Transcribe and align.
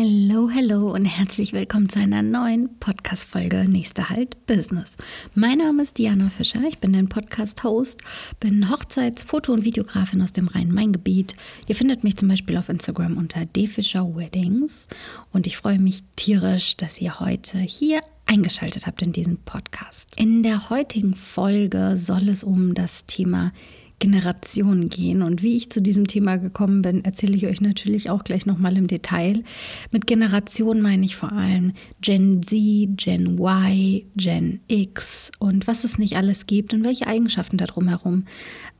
Hello, 0.00 0.48
hello 0.48 0.92
und 0.92 1.06
herzlich 1.06 1.52
willkommen 1.52 1.88
zu 1.88 1.98
einer 1.98 2.22
neuen 2.22 2.78
Podcast-Folge 2.78 3.68
Nächster 3.68 4.08
Halt 4.08 4.46
Business. 4.46 4.92
Mein 5.34 5.58
Name 5.58 5.82
ist 5.82 5.98
Diana 5.98 6.28
Fischer, 6.28 6.62
ich 6.68 6.78
bin 6.78 6.92
dein 6.92 7.08
Podcast-Host, 7.08 8.00
bin 8.38 8.70
Hochzeits-, 8.70 9.24
Foto- 9.24 9.52
und 9.52 9.64
Videografin 9.64 10.22
aus 10.22 10.32
dem 10.32 10.46
Rhein-Main-Gebiet. 10.46 11.34
Ihr 11.66 11.74
findet 11.74 12.04
mich 12.04 12.16
zum 12.16 12.28
Beispiel 12.28 12.56
auf 12.58 12.68
Instagram 12.68 13.16
unter 13.16 13.44
dfischer 13.44 14.14
Weddings 14.14 14.86
und 15.32 15.48
ich 15.48 15.56
freue 15.56 15.80
mich 15.80 16.04
tierisch, 16.14 16.76
dass 16.76 17.00
ihr 17.00 17.18
heute 17.18 17.58
hier 17.58 17.98
eingeschaltet 18.26 18.86
habt 18.86 19.02
in 19.02 19.10
diesen 19.10 19.38
Podcast. 19.38 20.10
In 20.14 20.44
der 20.44 20.70
heutigen 20.70 21.14
Folge 21.14 21.96
soll 21.96 22.28
es 22.28 22.44
um 22.44 22.74
das 22.74 23.06
Thema 23.06 23.50
Generationen 23.98 24.88
gehen. 24.88 25.22
Und 25.22 25.42
wie 25.42 25.56
ich 25.56 25.70
zu 25.70 25.82
diesem 25.82 26.06
Thema 26.06 26.36
gekommen 26.36 26.82
bin, 26.82 27.04
erzähle 27.04 27.36
ich 27.36 27.46
euch 27.46 27.60
natürlich 27.60 28.10
auch 28.10 28.24
gleich 28.24 28.46
nochmal 28.46 28.76
im 28.76 28.86
Detail. 28.86 29.42
Mit 29.90 30.06
Generation 30.06 30.80
meine 30.80 31.04
ich 31.04 31.16
vor 31.16 31.32
allem 31.32 31.72
Gen 32.00 32.42
Z, 32.42 32.96
Gen 32.96 33.38
Y, 33.38 34.02
Gen 34.16 34.60
X 34.68 35.30
und 35.38 35.66
was 35.66 35.84
es 35.84 35.98
nicht 35.98 36.16
alles 36.16 36.46
gibt 36.46 36.74
und 36.74 36.84
welche 36.84 37.06
Eigenschaften 37.06 37.56
da 37.56 37.66
drumherum 37.66 38.24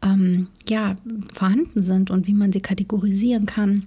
ähm, 0.03 0.49
ja, 0.69 0.97
vorhanden 1.33 1.83
sind 1.83 2.11
und 2.11 2.27
wie 2.27 2.35
man 2.35 2.53
sie 2.53 2.61
kategorisieren 2.61 3.47
kann. 3.47 3.87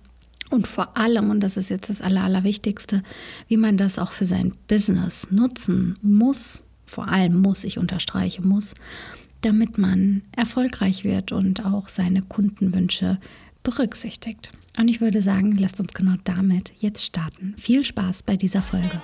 Und 0.49 0.67
vor 0.67 0.97
allem, 0.97 1.29
und 1.29 1.39
das 1.39 1.55
ist 1.55 1.69
jetzt 1.69 1.89
das 1.89 2.01
Aller, 2.01 2.25
Allerwichtigste, 2.25 3.03
wie 3.47 3.55
man 3.55 3.77
das 3.77 3.97
auch 3.97 4.11
für 4.11 4.25
sein 4.25 4.51
Business 4.67 5.27
nutzen 5.31 5.97
muss. 6.01 6.65
Vor 6.85 7.07
allem 7.07 7.39
muss, 7.39 7.63
ich 7.63 7.77
unterstreiche, 7.77 8.41
muss 8.41 8.73
damit 9.41 9.77
man 9.77 10.21
erfolgreich 10.35 11.03
wird 11.03 11.31
und 11.31 11.65
auch 11.65 11.89
seine 11.89 12.21
Kundenwünsche 12.21 13.19
berücksichtigt. 13.63 14.51
Und 14.77 14.87
ich 14.87 15.01
würde 15.01 15.21
sagen, 15.21 15.57
lasst 15.57 15.79
uns 15.79 15.93
genau 15.93 16.15
damit 16.23 16.73
jetzt 16.77 17.03
starten. 17.03 17.55
Viel 17.57 17.83
Spaß 17.83 18.23
bei 18.23 18.37
dieser 18.37 18.61
Folge. 18.61 19.01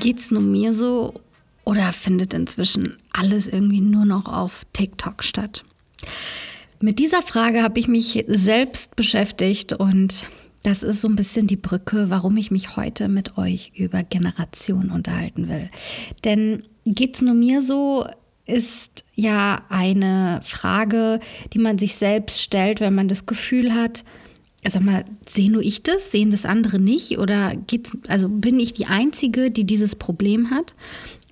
Geht's 0.00 0.30
nur 0.30 0.42
mir 0.42 0.74
so 0.74 1.14
oder 1.64 1.92
findet 1.94 2.34
inzwischen 2.34 2.98
alles 3.14 3.48
irgendwie 3.48 3.80
nur 3.80 4.04
noch 4.04 4.26
auf 4.26 4.62
TikTok 4.74 5.22
statt? 5.24 5.64
Mit 6.80 6.98
dieser 6.98 7.22
Frage 7.22 7.62
habe 7.62 7.80
ich 7.80 7.88
mich 7.88 8.22
selbst 8.28 8.96
beschäftigt 8.96 9.72
und 9.72 10.26
das 10.64 10.82
ist 10.82 11.02
so 11.02 11.08
ein 11.08 11.14
bisschen 11.14 11.46
die 11.46 11.56
Brücke, 11.56 12.06
warum 12.08 12.36
ich 12.38 12.50
mich 12.50 12.76
heute 12.76 13.08
mit 13.08 13.36
euch 13.36 13.72
über 13.76 14.02
Generationen 14.02 14.90
unterhalten 14.90 15.48
will. 15.48 15.70
Denn 16.24 16.64
geht's 16.86 17.20
nur 17.20 17.34
mir 17.34 17.62
so, 17.62 18.06
ist 18.46 19.04
ja 19.14 19.62
eine 19.68 20.40
Frage, 20.42 21.20
die 21.52 21.58
man 21.58 21.78
sich 21.78 21.94
selbst 21.96 22.40
stellt, 22.40 22.80
wenn 22.80 22.94
man 22.94 23.08
das 23.08 23.26
Gefühl 23.26 23.74
hat, 23.74 24.04
sag 24.66 24.82
mal, 24.82 25.04
sehe 25.28 25.50
nur 25.50 25.62
ich 25.62 25.82
das, 25.82 26.10
sehen 26.10 26.30
das 26.30 26.46
andere 26.46 26.78
nicht? 26.78 27.18
Oder 27.18 27.54
geht's, 27.54 27.92
also 28.08 28.30
bin 28.30 28.58
ich 28.58 28.72
die 28.72 28.86
Einzige, 28.86 29.50
die 29.50 29.64
dieses 29.64 29.94
Problem 29.94 30.50
hat? 30.50 30.74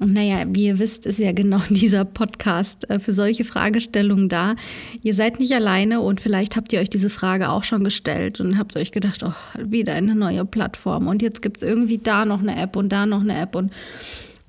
Und 0.03 0.14
naja, 0.14 0.45
wie 0.48 0.67
ihr 0.67 0.78
wisst, 0.81 1.06
ist 1.06 1.20
ja 1.20 1.31
genau 1.31 1.61
dieser 1.70 2.05
Podcast 2.05 2.91
äh, 2.91 2.98
für 2.98 3.12
solche 3.12 3.45
Fragestellungen 3.45 4.28
da. 4.28 4.56
Ihr 5.03 5.14
seid 5.14 5.39
nicht 5.39 5.53
alleine 5.53 6.00
und 6.00 6.20
vielleicht 6.20 6.56
habt 6.56 6.72
ihr 6.72 6.81
euch 6.81 6.91
diese 6.91 7.08
Frage 7.08 7.50
auch 7.50 7.62
schon 7.62 7.84
gestellt 7.84 8.41
und 8.41 8.58
habt 8.58 8.77
euch 8.77 8.91
gedacht, 8.91 9.23
oh, 9.25 9.33
wieder 9.58 9.95
eine 9.95 10.17
neue 10.17 10.45
Plattform 10.45 11.06
und 11.06 11.23
jetzt 11.23 11.41
gibt 11.41 11.58
es 11.58 11.62
irgendwie 11.62 11.98
da 11.98 12.25
noch 12.25 12.41
eine 12.41 12.61
App 12.61 12.75
und 12.75 12.91
da 12.91 13.06
noch 13.06 13.20
eine 13.20 13.39
App 13.39 13.55
und 13.55 13.73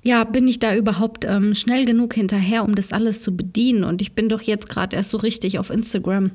ja, 0.02 0.24
bin 0.24 0.46
ich 0.46 0.58
da 0.58 0.74
überhaupt 0.74 1.24
ähm, 1.24 1.54
schnell 1.54 1.86
genug 1.86 2.12
hinterher, 2.12 2.64
um 2.64 2.74
das 2.74 2.92
alles 2.92 3.22
zu 3.22 3.34
bedienen? 3.34 3.84
Und 3.84 4.02
ich 4.02 4.12
bin 4.12 4.28
doch 4.28 4.42
jetzt 4.42 4.68
gerade 4.68 4.96
erst 4.96 5.08
so 5.08 5.16
richtig 5.16 5.58
auf 5.58 5.70
Instagram 5.70 6.30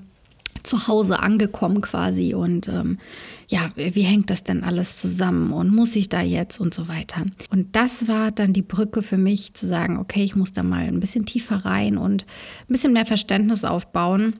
zu 0.64 0.88
Hause 0.88 1.20
angekommen 1.20 1.82
quasi 1.82 2.34
und 2.34 2.68
ähm, 2.68 2.98
ja, 3.52 3.70
wie 3.76 4.04
hängt 4.04 4.30
das 4.30 4.44
denn 4.44 4.64
alles 4.64 5.02
zusammen 5.02 5.52
und 5.54 5.74
muss 5.74 5.96
ich 5.96 6.08
da 6.08 6.22
jetzt 6.22 6.60
und 6.60 6.74
so 6.74 6.88
weiter. 6.88 7.26
Und 7.50 7.76
das 7.76 8.08
war 8.08 8.32
dann 8.32 8.54
die 8.54 8.62
Brücke 8.62 9.02
für 9.02 9.18
mich 9.18 9.56
zu 9.56 9.66
sagen, 9.66 9.98
okay, 9.98 10.24
ich 10.24 10.36
muss 10.36 10.54
da 10.54 10.62
mal 10.62 10.84
ein 10.84 11.00
bisschen 11.00 11.26
tiefer 11.26 11.66
rein 11.66 11.98
und 11.98 12.24
ein 12.24 12.68
bisschen 12.68 12.94
mehr 12.94 13.08
Verständnis 13.08 13.66
aufbauen, 13.66 14.36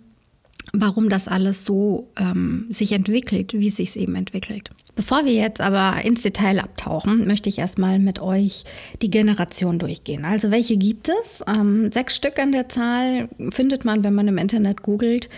warum 0.74 1.10
das 1.10 1.28
alles 1.28 1.66
so 1.66 2.12
ähm, 2.18 2.68
sich 2.70 2.92
entwickelt, 2.92 3.54
wie 3.54 3.68
es 3.68 3.78
sich 3.78 3.98
eben 3.98 4.14
entwickelt. 4.14 4.70
Bevor 5.00 5.24
wir 5.24 5.32
jetzt 5.32 5.62
aber 5.62 6.04
ins 6.04 6.24
Detail 6.24 6.60
abtauchen, 6.60 7.26
möchte 7.26 7.48
ich 7.48 7.58
erstmal 7.58 8.00
mit 8.00 8.20
euch 8.20 8.66
die 9.02 9.10
Generation 9.10 9.80
durchgehen. 9.80 10.26
Also 10.26 10.52
welche 10.52 10.76
gibt 10.76 11.08
es? 11.08 11.42
Ähm, 11.48 11.90
sechs 11.94 12.18
Stück 12.18 12.38
an 12.38 12.52
der 12.52 12.68
Zahl 12.68 13.30
findet 13.54 13.86
man, 13.86 14.04
wenn 14.04 14.14
man 14.14 14.28
im 14.28 14.38
Internet 14.38 14.82
googelt. 14.82 15.30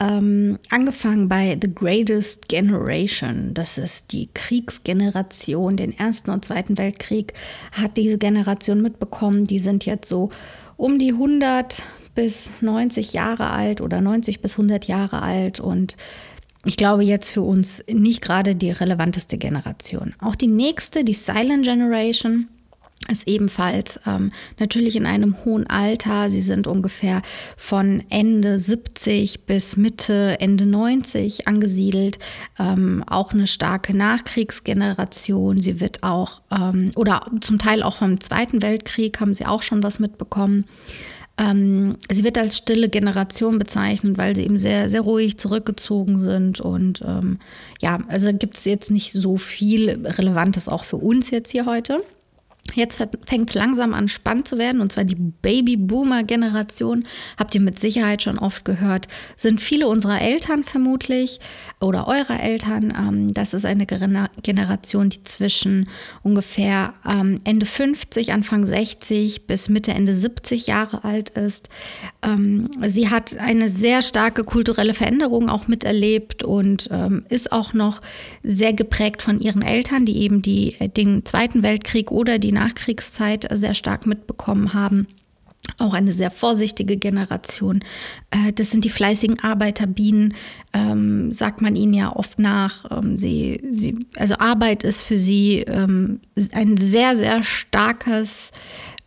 Ähm, 0.00 0.58
angefangen 0.70 1.28
bei 1.28 1.58
The 1.60 1.74
Greatest 1.74 2.48
Generation, 2.48 3.52
das 3.52 3.76
ist 3.76 4.12
die 4.12 4.30
Kriegsgeneration, 4.32 5.76
den 5.76 5.92
Ersten 5.92 6.30
und 6.30 6.46
Zweiten 6.46 6.78
Weltkrieg 6.78 7.34
hat 7.72 7.98
diese 7.98 8.16
Generation 8.16 8.80
mitbekommen. 8.80 9.44
Die 9.44 9.58
sind 9.58 9.84
jetzt 9.84 10.08
so 10.08 10.30
um 10.78 10.98
die 10.98 11.12
100 11.12 11.82
bis 12.14 12.62
90 12.62 13.12
Jahre 13.12 13.50
alt 13.50 13.82
oder 13.82 14.00
90 14.00 14.40
bis 14.40 14.54
100 14.54 14.86
Jahre 14.86 15.20
alt 15.20 15.60
und 15.60 15.98
ich 16.64 16.76
glaube, 16.76 17.02
jetzt 17.02 17.30
für 17.30 17.42
uns 17.42 17.84
nicht 17.90 18.22
gerade 18.22 18.54
die 18.54 18.70
relevanteste 18.70 19.38
Generation. 19.38 20.14
Auch 20.20 20.34
die 20.34 20.46
nächste, 20.46 21.04
die 21.04 21.14
Silent 21.14 21.64
Generation, 21.64 22.48
ist 23.10 23.26
ebenfalls 23.26 23.98
ähm, 24.06 24.30
natürlich 24.58 24.96
in 24.96 25.06
einem 25.06 25.44
hohen 25.44 25.66
Alter. 25.66 26.30
Sie 26.30 26.40
sind 26.40 26.66
ungefähr 26.66 27.22
von 27.56 28.02
Ende 28.10 28.58
70 28.58 29.46
bis 29.46 29.76
Mitte, 29.76 30.40
Ende 30.40 30.66
90 30.66 31.48
angesiedelt. 31.48 32.18
Ähm, 32.58 33.02
auch 33.06 33.32
eine 33.32 33.46
starke 33.46 33.96
Nachkriegsgeneration. 33.96 35.60
Sie 35.60 35.80
wird 35.80 36.02
auch, 36.02 36.42
ähm, 36.52 36.90
oder 36.94 37.26
zum 37.40 37.58
Teil 37.58 37.82
auch 37.82 37.96
vom 37.96 38.20
Zweiten 38.20 38.62
Weltkrieg 38.62 39.18
haben 39.20 39.34
sie 39.34 39.46
auch 39.46 39.62
schon 39.62 39.82
was 39.82 39.98
mitbekommen. 39.98 40.64
Ähm, 41.42 41.96
sie 42.10 42.22
wird 42.22 42.38
als 42.38 42.58
stille 42.58 42.88
Generation 42.88 43.58
bezeichnet, 43.58 44.16
weil 44.16 44.36
sie 44.36 44.44
eben 44.44 44.58
sehr, 44.58 44.88
sehr 44.88 45.00
ruhig 45.00 45.38
zurückgezogen 45.38 46.18
sind. 46.18 46.60
Und 46.60 47.02
ähm, 47.04 47.40
ja, 47.80 47.98
also 48.08 48.32
gibt 48.32 48.56
es 48.56 48.64
jetzt 48.64 48.90
nicht 48.90 49.12
so 49.12 49.36
viel 49.36 50.06
Relevantes 50.06 50.68
auch 50.68 50.84
für 50.84 50.98
uns 50.98 51.30
jetzt 51.30 51.50
hier 51.50 51.66
heute. 51.66 52.02
Jetzt 52.74 53.04
fängt 53.26 53.50
es 53.50 53.54
langsam 53.54 53.92
an 53.92 54.08
spannend 54.08 54.48
zu 54.48 54.56
werden, 54.56 54.80
und 54.80 54.92
zwar 54.92 55.04
die 55.04 55.16
Baby-Boomer-Generation, 55.16 57.04
habt 57.38 57.54
ihr 57.54 57.60
mit 57.60 57.78
Sicherheit 57.78 58.22
schon 58.22 58.38
oft 58.38 58.64
gehört, 58.64 59.08
sind 59.36 59.60
viele 59.60 59.88
unserer 59.88 60.22
Eltern 60.22 60.64
vermutlich 60.64 61.40
oder 61.80 62.08
eurer 62.08 62.40
Eltern. 62.40 62.94
Ähm, 62.96 63.32
das 63.32 63.52
ist 63.52 63.66
eine 63.66 63.84
Generation, 63.86 65.10
die 65.10 65.22
zwischen 65.24 65.88
ungefähr 66.22 66.94
ähm, 67.06 67.40
Ende 67.44 67.66
50, 67.66 68.32
Anfang 68.32 68.64
60 68.64 69.46
bis 69.46 69.68
Mitte, 69.68 69.92
Ende 69.92 70.14
70 70.14 70.66
Jahre 70.66 71.04
alt 71.04 71.30
ist. 71.30 71.68
Ähm, 72.22 72.70
sie 72.86 73.10
hat 73.10 73.36
eine 73.36 73.68
sehr 73.68 74.00
starke 74.00 74.44
kulturelle 74.44 74.94
Veränderung 74.94 75.50
auch 75.50 75.68
miterlebt 75.68 76.42
und 76.42 76.88
ist 77.28 77.52
auch 77.52 77.72
noch 77.72 78.00
sehr 78.42 78.72
geprägt 78.72 79.22
von 79.22 79.40
ihren 79.40 79.62
Eltern, 79.62 80.04
die 80.04 80.18
eben 80.18 80.42
die, 80.42 80.76
äh, 80.78 80.88
den 80.88 81.24
Zweiten 81.24 81.62
Weltkrieg 81.62 82.10
oder 82.10 82.38
die 82.38 82.51
Nachkriegszeit 82.52 83.48
sehr 83.52 83.74
stark 83.74 84.06
mitbekommen 84.06 84.74
haben 84.74 85.06
auch 85.78 85.94
eine 85.94 86.12
sehr 86.12 86.30
vorsichtige 86.30 86.96
Generation. 86.96 87.80
Äh, 88.30 88.52
das 88.52 88.70
sind 88.70 88.84
die 88.84 88.90
fleißigen 88.90 89.40
Arbeiterbienen, 89.40 90.34
ähm, 90.72 91.32
sagt 91.32 91.62
man 91.62 91.76
ihnen 91.76 91.94
ja 91.94 92.14
oft 92.14 92.38
nach. 92.38 92.84
Ähm, 92.90 93.18
sie, 93.18 93.60
sie, 93.70 94.06
also 94.16 94.34
Arbeit 94.38 94.84
ist 94.84 95.02
für 95.02 95.16
sie 95.16 95.60
ähm, 95.60 96.20
ein 96.52 96.76
sehr, 96.76 97.16
sehr 97.16 97.42
starkes, 97.42 98.50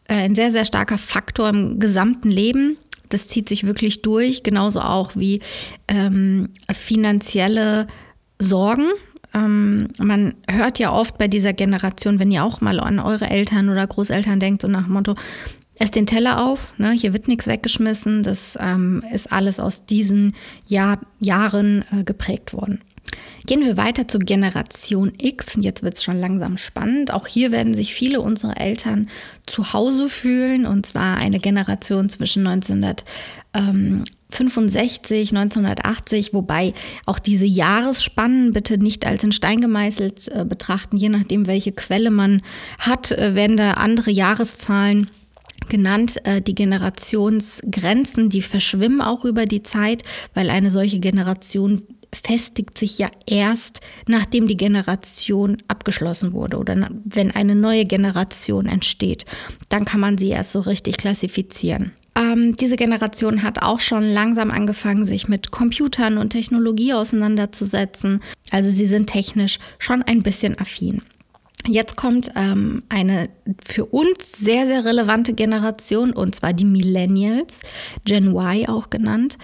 äh, 0.08 0.16
ein 0.16 0.36
sehr, 0.36 0.52
sehr 0.52 0.66
starker 0.66 0.98
Faktor 0.98 1.50
im 1.50 1.80
gesamten 1.80 2.30
Leben. 2.30 2.78
Das 3.10 3.28
zieht 3.28 3.50
sich 3.50 3.66
wirklich 3.66 4.02
durch, 4.02 4.44
genauso 4.44 4.80
auch 4.80 5.16
wie 5.16 5.42
ähm, 5.88 6.50
finanzielle 6.74 7.88
Sorgen. 8.40 8.88
Ähm, 9.36 9.90
man 10.00 10.34
hört 10.50 10.80
ja 10.80 10.92
oft 10.92 11.18
bei 11.18 11.28
dieser 11.28 11.54
Generation, 11.54 12.20
wenn 12.20 12.32
ihr 12.32 12.44
auch 12.44 12.62
mal 12.62 12.80
an 12.80 13.00
eure 13.00 13.30
Eltern 13.30 13.70
oder 13.70 13.86
Großeltern 13.86 14.40
denkt, 14.40 14.62
so 14.62 14.68
nach 14.68 14.86
dem 14.86 14.94
Motto, 14.94 15.16
Esst 15.78 15.96
den 15.96 16.06
Teller 16.06 16.42
auf, 16.42 16.74
ne? 16.78 16.92
hier 16.92 17.12
wird 17.12 17.28
nichts 17.28 17.48
weggeschmissen. 17.48 18.24
Das 18.24 18.58
ähm, 18.62 19.04
ist 19.12 19.32
alles 19.34 19.60
aus 19.60 19.86
diesen 19.86 20.34
Jahr, 20.66 21.02
Jahren 21.20 21.84
äh, 21.92 22.06
geprägt 22.06 22.54
worden. 22.54 22.80
Gehen 23.46 23.60
wir 23.60 23.76
weiter 23.78 24.08
zur 24.08 24.22
Generation 24.22 25.12
X. 25.18 25.58
Jetzt 25.60 25.84
wird 25.84 25.96
es 25.96 26.04
schon 26.04 26.20
langsam 26.20 26.58
spannend. 26.58 27.14
Auch 27.14 27.28
hier 27.28 27.52
werden 27.52 27.74
sich 27.74 27.94
viele 27.94 28.22
unserer 28.22 28.60
Eltern 28.60 29.10
zu 29.46 29.74
Hause 29.74 30.10
fühlen. 30.10 30.66
Und 30.66 30.86
zwar 30.86 31.18
eine 31.18 31.40
Generation 31.40 32.10
zwischen 32.10 32.44
1965, 34.40 35.32
1980, 35.32 36.34
wobei 36.34 36.74
auch 37.06 37.20
diese 37.20 37.46
Jahresspannen 37.46 38.52
bitte 38.52 38.78
nicht 38.78 39.06
als 39.06 39.24
in 39.24 39.32
Stein 39.32 39.62
gemeißelt 39.62 40.30
äh, 40.30 40.46
betrachten. 40.46 40.98
Je 40.98 41.10
nachdem, 41.10 41.48
welche 41.48 41.72
Quelle 41.72 42.12
man 42.12 42.42
hat, 42.80 43.12
äh, 43.12 43.36
werden 43.36 43.58
da 43.58 43.72
andere 43.72 44.12
Jahreszahlen 44.12 45.10
genannt. 45.70 46.18
Äh, 46.26 46.42
die 46.42 46.56
Generationsgrenzen, 46.56 48.30
die 48.30 48.42
verschwimmen 48.42 49.02
auch 49.02 49.26
über 49.26 49.46
die 49.46 49.64
Zeit, 49.64 50.04
weil 50.34 50.50
eine 50.50 50.70
solche 50.70 51.00
Generation 51.00 51.82
festigt 52.14 52.78
sich 52.78 52.98
ja 52.98 53.10
erst, 53.26 53.82
nachdem 54.08 54.48
die 54.48 54.58
Generation 54.58 55.58
abgeschlossen 55.68 56.34
wurde 56.34 56.58
oder 56.58 56.90
wenn 57.04 57.32
eine 57.32 57.56
neue 57.56 57.86
Generation 57.86 58.68
entsteht. 58.68 59.26
Dann 59.70 59.86
kann 59.86 60.00
man 60.00 60.18
sie 60.18 60.30
erst 60.30 60.54
so 60.54 60.62
richtig 60.62 60.98
klassifizieren. 60.98 61.92
Ähm, 62.18 62.56
diese 62.56 62.78
Generation 62.78 63.44
hat 63.44 63.62
auch 63.62 63.80
schon 63.80 64.04
langsam 64.04 64.50
angefangen, 64.50 65.06
sich 65.06 65.28
mit 65.28 65.52
Computern 65.52 66.18
und 66.18 66.30
Technologie 66.30 66.94
auseinanderzusetzen. 66.94 68.22
Also 68.52 68.70
sie 68.70 68.86
sind 68.86 69.08
technisch 69.08 69.60
schon 69.80 70.02
ein 70.02 70.24
bisschen 70.24 70.58
affin. 70.58 71.02
Jetzt 71.68 71.98
kommt 71.98 72.32
ähm, 72.36 72.84
eine 72.90 73.30
für 73.66 73.86
uns 73.86 74.34
sehr, 74.34 74.68
sehr 74.68 74.86
relevante 74.86 75.34
Generation, 75.34 76.14
und 76.14 76.36
zwar 76.36 76.54
die 76.54 76.66
Millennials, 76.66 77.62
Gen 78.06 78.36
Y 78.36 78.68
auch 78.70 78.90
genannt. 78.92 79.38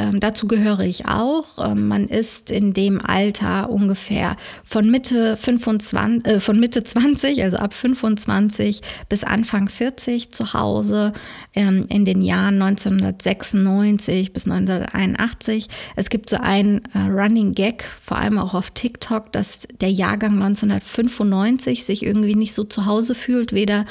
Ähm, 0.00 0.18
dazu 0.18 0.48
gehöre 0.48 0.80
ich 0.80 1.06
auch. 1.06 1.44
Ähm, 1.70 1.88
man 1.88 2.08
ist 2.08 2.50
in 2.50 2.72
dem 2.72 3.04
Alter 3.04 3.68
ungefähr 3.68 4.36
von 4.64 4.90
Mitte 4.90 5.36
25, 5.36 6.26
äh, 6.26 6.40
von 6.40 6.58
Mitte 6.58 6.82
20, 6.82 7.42
also 7.42 7.58
ab 7.58 7.74
25 7.74 8.80
bis 9.10 9.24
Anfang 9.24 9.68
40 9.68 10.32
zu 10.32 10.54
Hause 10.54 11.12
ähm, 11.54 11.84
in 11.90 12.06
den 12.06 12.22
Jahren 12.22 12.62
1996 12.62 14.32
bis 14.32 14.46
1981. 14.46 15.68
Es 15.96 16.08
gibt 16.08 16.30
so 16.30 16.38
einen 16.38 16.80
äh, 16.94 17.00
Running 17.00 17.52
Gag, 17.52 17.84
vor 18.02 18.16
allem 18.16 18.38
auch 18.38 18.54
auf 18.54 18.70
TikTok, 18.70 19.32
dass 19.32 19.68
der 19.80 19.90
Jahrgang 19.90 20.42
1995 20.42 21.84
sich 21.84 22.06
irgendwie 22.06 22.36
nicht 22.36 22.54
so 22.54 22.64
zu 22.64 22.86
Hause 22.86 23.14
fühlt, 23.14 23.52
weder 23.52 23.84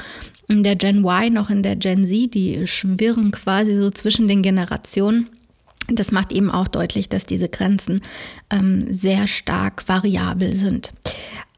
in 0.48 0.64
der 0.64 0.76
Gen 0.76 1.06
Y 1.06 1.32
noch 1.32 1.52
in 1.52 1.62
der 1.62 1.76
Gen 1.76 2.08
Z. 2.08 2.34
Die 2.34 2.66
schwirren 2.66 3.30
quasi 3.30 3.76
so 3.76 3.92
zwischen 3.92 4.28
den 4.28 4.42
Generationen. 4.42 5.30
Das 5.92 6.12
macht 6.12 6.32
eben 6.32 6.52
auch 6.52 6.68
deutlich, 6.68 7.10
dass 7.10 7.26
diese 7.26 7.50
Grenzen 7.50 8.02
ähm, 8.52 8.86
sehr 8.92 9.28
stark 9.28 9.88
variabel 9.88 10.54
sind. 10.54 10.94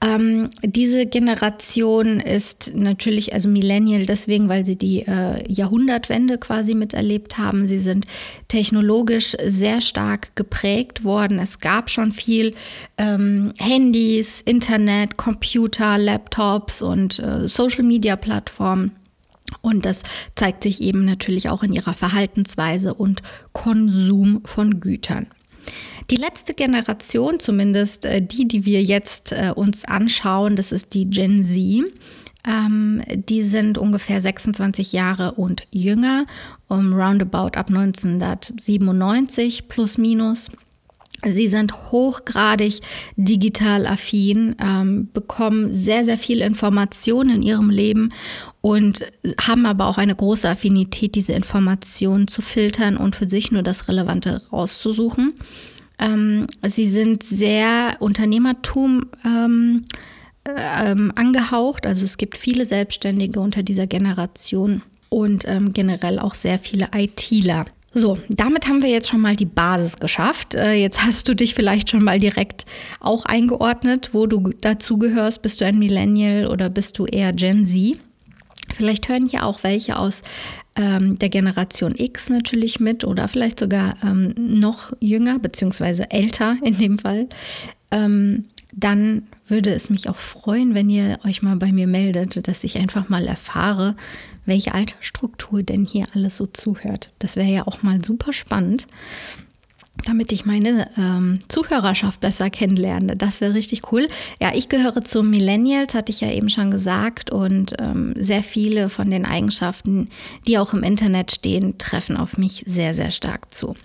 Ähm, 0.03 0.49
diese 0.63 1.05
Generation 1.05 2.19
ist 2.19 2.71
natürlich, 2.75 3.33
also 3.33 3.47
Millennial 3.49 4.05
deswegen, 4.05 4.49
weil 4.49 4.65
sie 4.65 4.75
die 4.75 5.01
äh, 5.01 5.43
Jahrhundertwende 5.47 6.39
quasi 6.39 6.73
miterlebt 6.73 7.37
haben. 7.37 7.67
Sie 7.67 7.77
sind 7.77 8.07
technologisch 8.47 9.37
sehr 9.45 9.79
stark 9.79 10.35
geprägt 10.35 11.03
worden. 11.03 11.37
Es 11.37 11.59
gab 11.59 11.91
schon 11.91 12.11
viel 12.11 12.55
ähm, 12.97 13.53
Handys, 13.59 14.41
Internet, 14.41 15.17
Computer, 15.17 15.99
Laptops 15.99 16.81
und 16.81 17.19
äh, 17.19 17.47
Social-Media-Plattformen. 17.47 18.93
Und 19.62 19.86
das 19.86 20.03
zeigt 20.36 20.63
sich 20.63 20.81
eben 20.81 21.06
natürlich 21.06 21.50
auch 21.50 21.63
in 21.63 21.74
ihrer 21.74 21.94
Verhaltensweise 21.94 22.94
und 22.94 23.21
Konsum 23.53 24.42
von 24.45 24.80
Gütern. 24.80 25.27
Die 26.09 26.15
letzte 26.15 26.53
Generation, 26.53 27.39
zumindest 27.39 28.06
äh, 28.06 28.21
die, 28.21 28.48
die 28.48 28.65
wir 28.65 28.81
jetzt 28.81 29.31
äh, 29.31 29.51
uns 29.56 29.86
anschauen, 29.86 30.56
das 30.56 30.71
ist 30.71 30.94
die 30.94 31.09
Gen 31.09 31.44
Z. 31.44 31.83
Ähm, 32.48 33.03
die 33.13 33.44
sind 33.44 33.77
ungefähr 33.77 34.19
26 34.19 34.94
Jahre 34.94 35.33
und 35.33 35.62
jünger, 35.71 36.25
um 36.68 36.94
roundabout 36.94 37.56
ab 37.56 37.69
1997 37.69 39.68
plus 39.68 40.00
minus. 40.00 40.50
Sie 41.25 41.47
sind 41.47 41.91
hochgradig 41.91 42.79
digital 43.15 43.85
affin, 43.85 44.56
ähm, 44.59 45.09
bekommen 45.13 45.73
sehr, 45.73 46.03
sehr 46.06 46.18
viel 46.18 46.41
Information 46.41 47.29
in 47.29 47.44
ihrem 47.44 47.69
Leben 47.69 48.12
und 48.62 49.06
haben 49.39 49.65
aber 49.65 49.88
auch 49.88 49.97
eine 49.97 50.15
große 50.15 50.50
Affinität, 50.50 51.15
diese 51.15 51.33
Informationen 51.33 52.27
zu 52.27 52.41
filtern 52.41 52.97
und 52.97 53.15
für 53.15 53.29
sich 53.29 53.51
nur 53.51 53.62
das 53.62 53.88
Relevante 53.88 54.41
rauszusuchen. 54.51 55.33
Ähm, 56.00 56.47
sie 56.63 56.88
sind 56.88 57.24
sehr 57.24 57.97
Unternehmertum 58.00 59.06
ähm, 59.24 59.85
äh, 60.44 60.95
angehaucht, 61.15 61.85
also 61.85 62.03
es 62.03 62.17
gibt 62.17 62.38
viele 62.38 62.65
Selbstständige 62.65 63.39
unter 63.39 63.62
dieser 63.62 63.85
Generation 63.85 64.81
und 65.09 65.47
ähm, 65.47 65.74
generell 65.74 66.17
auch 66.17 66.33
sehr 66.33 66.57
viele 66.57 66.89
ITler. 66.95 67.65
So, 67.93 68.17
damit 68.29 68.67
haben 68.67 68.81
wir 68.81 68.89
jetzt 68.89 69.09
schon 69.09 69.19
mal 69.19 69.35
die 69.35 69.45
Basis 69.45 69.97
geschafft. 69.97 70.55
Äh, 70.55 70.75
jetzt 70.75 71.03
hast 71.03 71.27
du 71.27 71.35
dich 71.35 71.55
vielleicht 71.55 71.89
schon 71.89 72.03
mal 72.03 72.19
direkt 72.19 72.65
auch 73.01 73.25
eingeordnet, 73.25 74.11
wo 74.13 74.27
du 74.27 74.51
dazu 74.61 74.97
gehörst. 74.97 75.41
Bist 75.41 75.59
du 75.59 75.65
ein 75.65 75.77
Millennial 75.77 76.47
oder 76.47 76.69
bist 76.69 76.97
du 76.99 77.05
eher 77.05 77.33
Gen 77.33 77.67
Z? 77.67 77.99
Vielleicht 78.73 79.09
hören 79.09 79.27
hier 79.27 79.45
auch 79.45 79.63
welche 79.63 79.97
aus 79.97 80.23
ähm, 80.77 81.19
der 81.19 81.27
Generation 81.27 81.93
X 81.97 82.29
natürlich 82.29 82.79
mit 82.79 83.03
oder 83.03 83.27
vielleicht 83.27 83.59
sogar 83.59 83.95
ähm, 84.03 84.33
noch 84.38 84.93
jünger 85.01 85.39
beziehungsweise 85.39 86.09
älter 86.11 86.55
in 86.63 86.77
dem 86.77 86.97
Fall. 86.97 87.27
Ähm, 87.91 88.45
dann 88.73 89.23
würde 89.47 89.73
es 89.73 89.89
mich 89.89 90.07
auch 90.07 90.15
freuen, 90.15 90.73
wenn 90.75 90.89
ihr 90.89 91.19
euch 91.25 91.41
mal 91.41 91.57
bei 91.57 91.73
mir 91.73 91.88
meldet, 91.88 92.47
dass 92.47 92.63
ich 92.63 92.77
einfach 92.77 93.09
mal 93.09 93.27
erfahre, 93.27 93.97
welche 94.45 94.73
Altersstruktur 94.73 95.63
denn 95.63 95.85
hier 95.85 96.05
alles 96.13 96.38
so 96.38 96.47
zuhört. 96.47 97.11
Das 97.19 97.35
wäre 97.35 97.49
ja 97.49 97.67
auch 97.67 97.83
mal 97.83 98.03
super 98.03 98.33
spannend 98.33 98.88
damit 100.05 100.31
ich 100.31 100.45
meine 100.45 100.88
ähm, 100.97 101.41
Zuhörerschaft 101.47 102.19
besser 102.19 102.49
kennenlerne. 102.49 103.15
Das 103.15 103.41
wäre 103.41 103.53
richtig 103.53 103.91
cool. 103.91 104.07
Ja, 104.41 104.51
ich 104.53 104.69
gehöre 104.69 105.03
zu 105.03 105.21
Millennials, 105.21 105.93
hatte 105.93 106.11
ich 106.11 106.21
ja 106.21 106.31
eben 106.31 106.49
schon 106.49 106.71
gesagt, 106.71 107.29
und 107.29 107.75
ähm, 107.79 108.13
sehr 108.17 108.41
viele 108.41 108.89
von 108.89 109.11
den 109.11 109.25
Eigenschaften, 109.25 110.09
die 110.47 110.57
auch 110.57 110.73
im 110.73 110.83
Internet 110.83 111.31
stehen, 111.31 111.77
treffen 111.77 112.17
auf 112.17 112.38
mich 112.38 112.63
sehr, 112.65 112.93
sehr 112.93 113.11
stark 113.11 113.53
zu. 113.53 113.75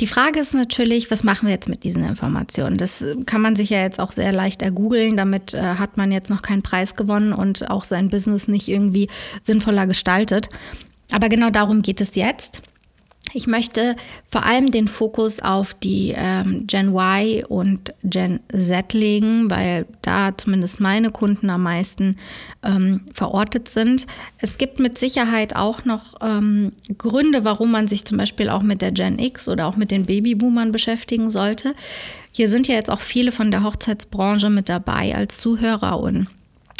Die 0.00 0.06
Frage 0.06 0.40
ist 0.40 0.54
natürlich, 0.54 1.10
was 1.10 1.24
machen 1.24 1.46
wir 1.46 1.54
jetzt 1.54 1.68
mit 1.68 1.84
diesen 1.84 2.04
Informationen? 2.04 2.76
Das 2.76 3.04
kann 3.24 3.40
man 3.40 3.56
sich 3.56 3.70
ja 3.70 3.80
jetzt 3.80 3.98
auch 3.98 4.12
sehr 4.12 4.32
leicht 4.32 4.62
ergoogeln. 4.62 5.16
Damit 5.16 5.54
äh, 5.54 5.60
hat 5.60 5.96
man 5.96 6.12
jetzt 6.12 6.30
noch 6.30 6.42
keinen 6.42 6.62
Preis 6.62 6.94
gewonnen 6.94 7.32
und 7.32 7.70
auch 7.70 7.84
sein 7.84 8.08
Business 8.08 8.46
nicht 8.46 8.68
irgendwie 8.68 9.08
sinnvoller 9.42 9.86
gestaltet. 9.86 10.48
Aber 11.10 11.28
genau 11.28 11.50
darum 11.50 11.82
geht 11.82 12.00
es 12.00 12.14
jetzt. 12.14 12.62
Ich 13.32 13.46
möchte 13.46 13.96
vor 14.24 14.44
allem 14.44 14.70
den 14.70 14.88
Fokus 14.88 15.40
auf 15.40 15.74
die 15.74 16.14
ähm, 16.16 16.66
Gen 16.66 16.94
Y 16.94 17.44
und 17.44 17.92
Gen 18.04 18.40
Z 18.50 18.92
legen, 18.92 19.50
weil 19.50 19.86
da 20.02 20.36
zumindest 20.36 20.80
meine 20.80 21.10
Kunden 21.10 21.50
am 21.50 21.64
meisten 21.64 22.16
ähm, 22.62 23.02
verortet 23.12 23.68
sind. 23.68 24.06
Es 24.38 24.58
gibt 24.58 24.78
mit 24.78 24.96
Sicherheit 24.96 25.56
auch 25.56 25.84
noch 25.84 26.14
ähm, 26.22 26.72
Gründe, 26.96 27.44
warum 27.44 27.72
man 27.72 27.88
sich 27.88 28.04
zum 28.04 28.16
Beispiel 28.16 28.48
auch 28.48 28.62
mit 28.62 28.80
der 28.80 28.92
Gen 28.92 29.18
X 29.18 29.48
oder 29.48 29.66
auch 29.66 29.76
mit 29.76 29.90
den 29.90 30.06
Babyboomern 30.06 30.72
beschäftigen 30.72 31.30
sollte. 31.30 31.74
Hier 32.32 32.48
sind 32.48 32.68
ja 32.68 32.74
jetzt 32.74 32.90
auch 32.90 33.00
viele 33.00 33.32
von 33.32 33.50
der 33.50 33.64
Hochzeitsbranche 33.64 34.50
mit 34.50 34.68
dabei 34.68 35.14
als 35.14 35.38
Zuhörer 35.38 36.00
und 36.00 36.28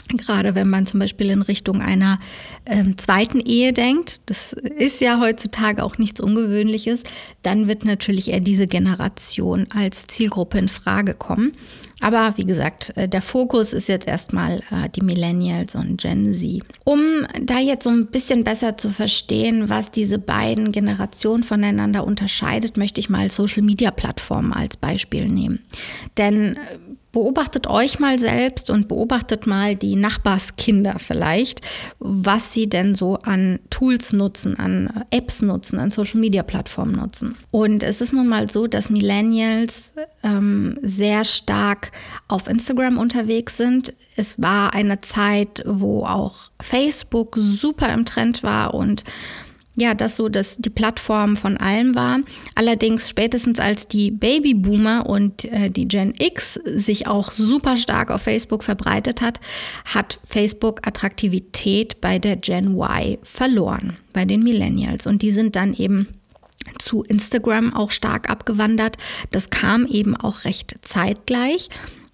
Gerade 0.08 0.54
wenn 0.54 0.68
man 0.68 0.86
zum 0.86 1.00
Beispiel 1.00 1.30
in 1.30 1.42
Richtung 1.42 1.80
einer 1.80 2.18
ähm, 2.64 2.96
zweiten 2.96 3.40
Ehe 3.40 3.72
denkt, 3.72 4.20
das 4.26 4.52
ist 4.52 5.00
ja 5.00 5.20
heutzutage 5.20 5.82
auch 5.82 5.98
nichts 5.98 6.20
Ungewöhnliches, 6.20 7.02
dann 7.42 7.66
wird 7.66 7.84
natürlich 7.84 8.30
eher 8.30 8.40
diese 8.40 8.66
Generation 8.66 9.66
als 9.74 10.06
Zielgruppe 10.06 10.58
in 10.58 10.68
Frage 10.68 11.14
kommen. 11.14 11.52
Aber 12.00 12.34
wie 12.36 12.44
gesagt, 12.44 12.92
äh, 12.96 13.08
der 13.08 13.22
Fokus 13.22 13.72
ist 13.72 13.88
jetzt 13.88 14.06
erstmal 14.06 14.58
äh, 14.70 14.88
die 14.94 15.02
Millennials 15.02 15.74
und 15.74 16.00
Gen 16.00 16.32
Z. 16.32 16.62
Um 16.84 17.00
da 17.40 17.58
jetzt 17.58 17.84
so 17.84 17.90
ein 17.90 18.06
bisschen 18.06 18.44
besser 18.44 18.76
zu 18.76 18.90
verstehen, 18.90 19.68
was 19.70 19.90
diese 19.90 20.18
beiden 20.18 20.72
Generationen 20.72 21.42
voneinander 21.42 22.06
unterscheidet, 22.06 22.76
möchte 22.76 23.00
ich 23.00 23.08
mal 23.08 23.30
Social-Media-Plattformen 23.30 24.52
als 24.52 24.76
Beispiel 24.76 25.28
nehmen. 25.28 25.60
Denn 26.18 26.56
äh, 26.56 26.58
Beobachtet 27.16 27.66
euch 27.66 27.98
mal 27.98 28.18
selbst 28.18 28.68
und 28.68 28.88
beobachtet 28.88 29.46
mal 29.46 29.74
die 29.74 29.96
Nachbarskinder 29.96 30.96
vielleicht, 30.98 31.62
was 31.98 32.52
sie 32.52 32.68
denn 32.68 32.94
so 32.94 33.16
an 33.16 33.58
Tools 33.70 34.12
nutzen, 34.12 34.58
an 34.58 35.06
Apps 35.10 35.40
nutzen, 35.40 35.78
an 35.78 35.90
Social-Media-Plattformen 35.90 36.92
nutzen. 36.92 37.34
Und 37.50 37.82
es 37.82 38.02
ist 38.02 38.12
nun 38.12 38.28
mal 38.28 38.50
so, 38.50 38.66
dass 38.66 38.90
Millennials 38.90 39.94
ähm, 40.22 40.76
sehr 40.82 41.24
stark 41.24 41.90
auf 42.28 42.48
Instagram 42.48 42.98
unterwegs 42.98 43.56
sind. 43.56 43.94
Es 44.16 44.42
war 44.42 44.74
eine 44.74 45.00
Zeit, 45.00 45.62
wo 45.64 46.04
auch 46.04 46.50
Facebook 46.60 47.34
super 47.38 47.94
im 47.94 48.04
Trend 48.04 48.42
war 48.42 48.74
und 48.74 49.04
ja, 49.76 49.94
das 49.94 50.16
so 50.16 50.28
dass 50.28 50.56
die 50.56 50.70
Plattform 50.70 51.36
von 51.36 51.56
allem 51.56 51.94
war. 51.94 52.20
Allerdings 52.54 53.08
spätestens 53.08 53.58
als 53.60 53.86
die 53.86 54.10
Babyboomer 54.10 55.06
und 55.06 55.44
äh, 55.44 55.70
die 55.70 55.86
Gen 55.86 56.14
X 56.18 56.54
sich 56.64 57.06
auch 57.06 57.30
super 57.30 57.76
stark 57.76 58.10
auf 58.10 58.22
Facebook 58.22 58.64
verbreitet 58.64 59.20
hat, 59.20 59.38
hat 59.84 60.18
Facebook 60.24 60.86
Attraktivität 60.86 62.00
bei 62.00 62.18
der 62.18 62.36
Gen 62.36 62.78
Y 62.78 63.18
verloren, 63.22 63.96
bei 64.12 64.24
den 64.24 64.42
Millennials. 64.42 65.06
Und 65.06 65.22
die 65.22 65.30
sind 65.30 65.56
dann 65.56 65.74
eben 65.74 66.08
zu 66.78 67.02
Instagram 67.02 67.74
auch 67.74 67.90
stark 67.90 68.30
abgewandert. 68.30 68.96
Das 69.30 69.50
kam 69.50 69.86
eben 69.86 70.16
auch 70.16 70.44
recht 70.44 70.76
zeitgleich. 70.82 71.68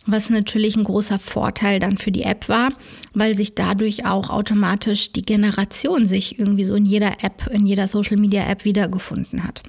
Was 0.06 0.30
natürlich 0.30 0.76
ein 0.76 0.84
großer 0.84 1.18
Vorteil 1.18 1.78
dann 1.78 1.96
für 1.96 2.10
die 2.10 2.22
App 2.22 2.48
war, 2.48 2.70
weil 3.14 3.36
sich 3.36 3.54
dadurch 3.54 4.06
auch 4.06 4.30
automatisch 4.30 5.12
die 5.12 5.22
Generation 5.22 6.06
sich 6.06 6.38
irgendwie 6.38 6.64
so 6.64 6.74
in 6.74 6.86
jeder 6.86 7.22
App, 7.22 7.48
in 7.52 7.66
jeder 7.66 7.86
Social-Media-App 7.88 8.64
wiedergefunden 8.64 9.44
hat. 9.44 9.62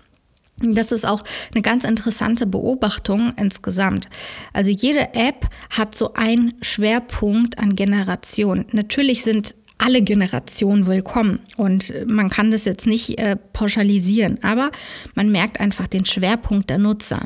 Das 0.60 0.92
ist 0.92 1.06
auch 1.06 1.24
eine 1.54 1.62
ganz 1.62 1.84
interessante 1.84 2.46
Beobachtung 2.46 3.34
insgesamt. 3.38 4.10
Also 4.54 4.72
jede 4.72 5.14
App 5.14 5.50
hat 5.72 5.96
so 5.96 6.14
einen 6.14 6.54
Schwerpunkt 6.62 7.58
an 7.58 7.76
Generation. 7.76 8.66
Natürlich 8.72 9.24
sind 9.24 9.56
alle 9.80 10.02
Generationen 10.02 10.86
willkommen 10.86 11.40
und 11.58 11.92
man 12.06 12.30
kann 12.30 12.52
das 12.52 12.64
jetzt 12.64 12.86
nicht 12.86 13.20
äh, 13.20 13.36
pauschalisieren, 13.36 14.38
aber 14.42 14.72
man 15.16 15.32
merkt 15.32 15.60
einfach 15.60 15.88
den 15.88 16.06
Schwerpunkt 16.06 16.70
der 16.70 16.78
Nutzer 16.78 17.26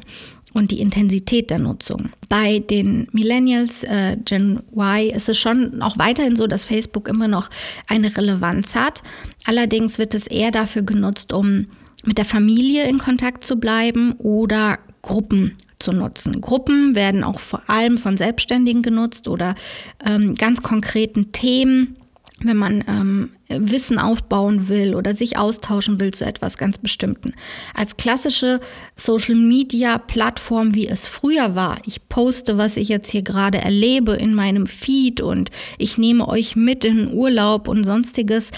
und 0.57 0.71
die 0.71 0.81
Intensität 0.81 1.49
der 1.49 1.59
Nutzung. 1.59 2.09
Bei 2.29 2.59
den 2.59 3.07
Millennials, 3.11 3.83
äh, 3.83 4.17
Gen 4.25 4.61
Y, 4.75 5.11
ist 5.11 5.29
es 5.29 5.37
schon 5.37 5.81
auch 5.81 5.97
weiterhin 5.97 6.35
so, 6.35 6.47
dass 6.47 6.65
Facebook 6.65 7.07
immer 7.07 7.27
noch 7.27 7.49
eine 7.87 8.15
Relevanz 8.17 8.75
hat. 8.75 9.03
Allerdings 9.45 9.99
wird 9.99 10.13
es 10.13 10.27
eher 10.27 10.51
dafür 10.51 10.81
genutzt, 10.81 11.31
um 11.31 11.67
mit 12.05 12.17
der 12.17 12.25
Familie 12.25 12.87
in 12.87 12.97
Kontakt 12.97 13.43
zu 13.43 13.57
bleiben 13.57 14.13
oder 14.13 14.79
Gruppen 15.01 15.55
zu 15.79 15.91
nutzen. 15.91 16.41
Gruppen 16.41 16.95
werden 16.95 17.23
auch 17.23 17.39
vor 17.39 17.61
allem 17.67 17.97
von 17.97 18.17
Selbstständigen 18.17 18.81
genutzt 18.81 19.27
oder 19.27 19.55
ähm, 20.03 20.35
ganz 20.35 20.63
konkreten 20.63 21.31
Themen 21.31 21.97
wenn 22.44 22.58
man 22.58 22.84
ähm, 22.88 23.29
Wissen 23.50 23.98
aufbauen 23.98 24.70
will 24.70 24.94
oder 24.96 25.15
sich 25.15 25.38
austauschen 25.38 26.00
will 26.00 26.12
zu 26.12 26.25
etwas 26.25 26.58
ganz 26.58 26.77
Bestimmten. 26.77 27.34
Als 27.74 27.98
klassische 27.98 28.60
Social-Media-Plattform, 28.96 30.75
wie 30.75 30.88
es 30.88 31.08
früher 31.08 31.56
war, 31.56 31.77
ich 31.86 32.08
poste, 32.10 32.58
was 32.58 32.77
ich 32.77 32.89
jetzt 32.89 33.10
hier 33.10 33.24
gerade 33.24 33.58
erlebe 33.58 34.13
in 34.13 34.36
meinem 34.36 34.67
Feed 34.67 35.22
und 35.22 35.50
ich 35.77 35.98
nehme 35.98 36.27
euch 36.27 36.56
mit 36.56 36.86
in 36.86 37.12
Urlaub 37.12 37.67
und 37.67 37.86
sonstiges, 37.86 38.51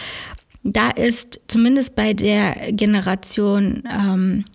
da 0.64 0.90
ist 0.90 1.40
zumindest 1.48 1.96
bei 1.96 2.14
der 2.14 2.74
Generation 2.74 3.84
ähm, 3.90 4.46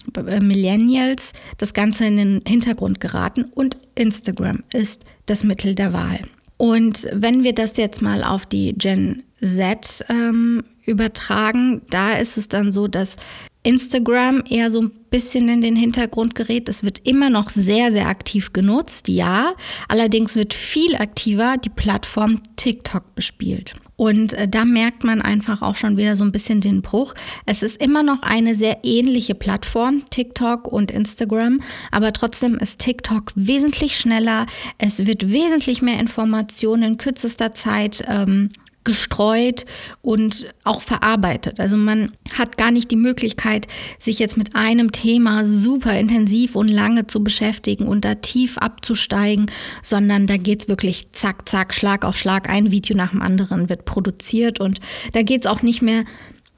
Millennials 0.40 1.32
das 1.56 1.72
Ganze 1.72 2.04
in 2.04 2.16
den 2.16 2.42
Hintergrund 2.46 3.00
geraten 3.00 3.44
und 3.44 3.78
Instagram 3.94 4.64
ist 4.72 5.04
das 5.26 5.44
Mittel 5.44 5.74
der 5.74 5.94
Wahl. 5.94 6.20
Und 6.56 7.08
wenn 7.12 7.44
wir 7.44 7.54
das 7.54 7.76
jetzt 7.76 8.02
mal 8.02 8.22
auf 8.22 8.46
die 8.46 8.74
Gen 8.74 9.24
Z 9.42 10.04
ähm, 10.08 10.64
übertragen, 10.84 11.82
da 11.90 12.12
ist 12.12 12.36
es 12.36 12.48
dann 12.48 12.72
so, 12.72 12.88
dass 12.88 13.16
Instagram 13.64 14.44
eher 14.48 14.70
so 14.70 14.82
ein 14.82 14.92
bisschen 15.10 15.48
in 15.48 15.60
den 15.60 15.74
Hintergrund 15.74 16.34
gerät. 16.34 16.68
Es 16.68 16.84
wird 16.84 17.06
immer 17.06 17.30
noch 17.30 17.50
sehr, 17.50 17.90
sehr 17.90 18.08
aktiv 18.08 18.52
genutzt, 18.52 19.08
ja. 19.08 19.54
Allerdings 19.88 20.36
wird 20.36 20.54
viel 20.54 20.94
aktiver 20.96 21.56
die 21.56 21.70
Plattform 21.70 22.40
TikTok 22.56 23.14
bespielt. 23.14 23.74
Und 23.96 24.34
äh, 24.34 24.48
da 24.48 24.64
merkt 24.64 25.04
man 25.04 25.22
einfach 25.22 25.62
auch 25.62 25.76
schon 25.76 25.96
wieder 25.96 26.16
so 26.16 26.24
ein 26.24 26.32
bisschen 26.32 26.60
den 26.60 26.82
Bruch. 26.82 27.14
Es 27.46 27.62
ist 27.62 27.80
immer 27.80 28.02
noch 28.02 28.22
eine 28.22 28.54
sehr 28.54 28.78
ähnliche 28.82 29.34
Plattform, 29.34 30.02
TikTok 30.10 30.66
und 30.66 30.90
Instagram, 30.90 31.60
aber 31.90 32.12
trotzdem 32.12 32.56
ist 32.56 32.80
TikTok 32.80 33.32
wesentlich 33.36 33.96
schneller. 33.96 34.46
Es 34.78 35.06
wird 35.06 35.30
wesentlich 35.30 35.80
mehr 35.80 36.00
Informationen 36.00 36.82
in 36.82 36.96
kürzester 36.98 37.54
Zeit 37.54 38.04
ähm, 38.08 38.50
gestreut 38.84 39.64
und 40.02 40.46
auch 40.62 40.82
verarbeitet. 40.82 41.58
Also 41.58 41.76
man 41.76 42.12
hat 42.34 42.58
gar 42.58 42.70
nicht 42.70 42.90
die 42.90 42.96
Möglichkeit, 42.96 43.66
sich 43.98 44.18
jetzt 44.18 44.36
mit 44.36 44.54
einem 44.54 44.92
Thema 44.92 45.44
super 45.44 45.98
intensiv 45.98 46.54
und 46.54 46.68
lange 46.68 47.06
zu 47.06 47.24
beschäftigen 47.24 47.86
und 47.86 48.04
da 48.04 48.14
tief 48.14 48.58
abzusteigen, 48.58 49.46
sondern 49.82 50.26
da 50.26 50.36
geht 50.36 50.62
es 50.62 50.68
wirklich 50.68 51.10
zack, 51.12 51.48
zack, 51.48 51.74
Schlag 51.74 52.04
auf 52.04 52.16
Schlag, 52.16 52.48
ein 52.48 52.70
Video 52.70 52.96
nach 52.96 53.10
dem 53.10 53.22
anderen 53.22 53.68
wird 53.68 53.86
produziert 53.86 54.60
und 54.60 54.80
da 55.12 55.22
geht 55.22 55.44
es 55.44 55.50
auch 55.50 55.62
nicht 55.62 55.82
mehr 55.82 56.04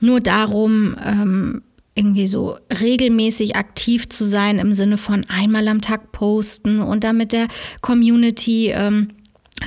nur 0.01 0.21
darum, 0.21 0.97
ähm, 1.05 1.63
irgendwie 1.97 2.27
so 2.27 2.59
regelmäßig 2.81 3.57
aktiv 3.57 4.09
zu 4.09 4.25
sein 4.25 4.59
im 4.59 4.73
Sinne 4.75 4.99
von 4.99 5.25
einmal 5.29 5.67
am 5.67 5.81
Tag 5.81 6.13
posten 6.13 6.81
und 6.81 7.03
da 7.05 7.15
mit 7.15 7.33
der 7.33 7.49
Community 7.81 8.71
ähm, 8.75 9.13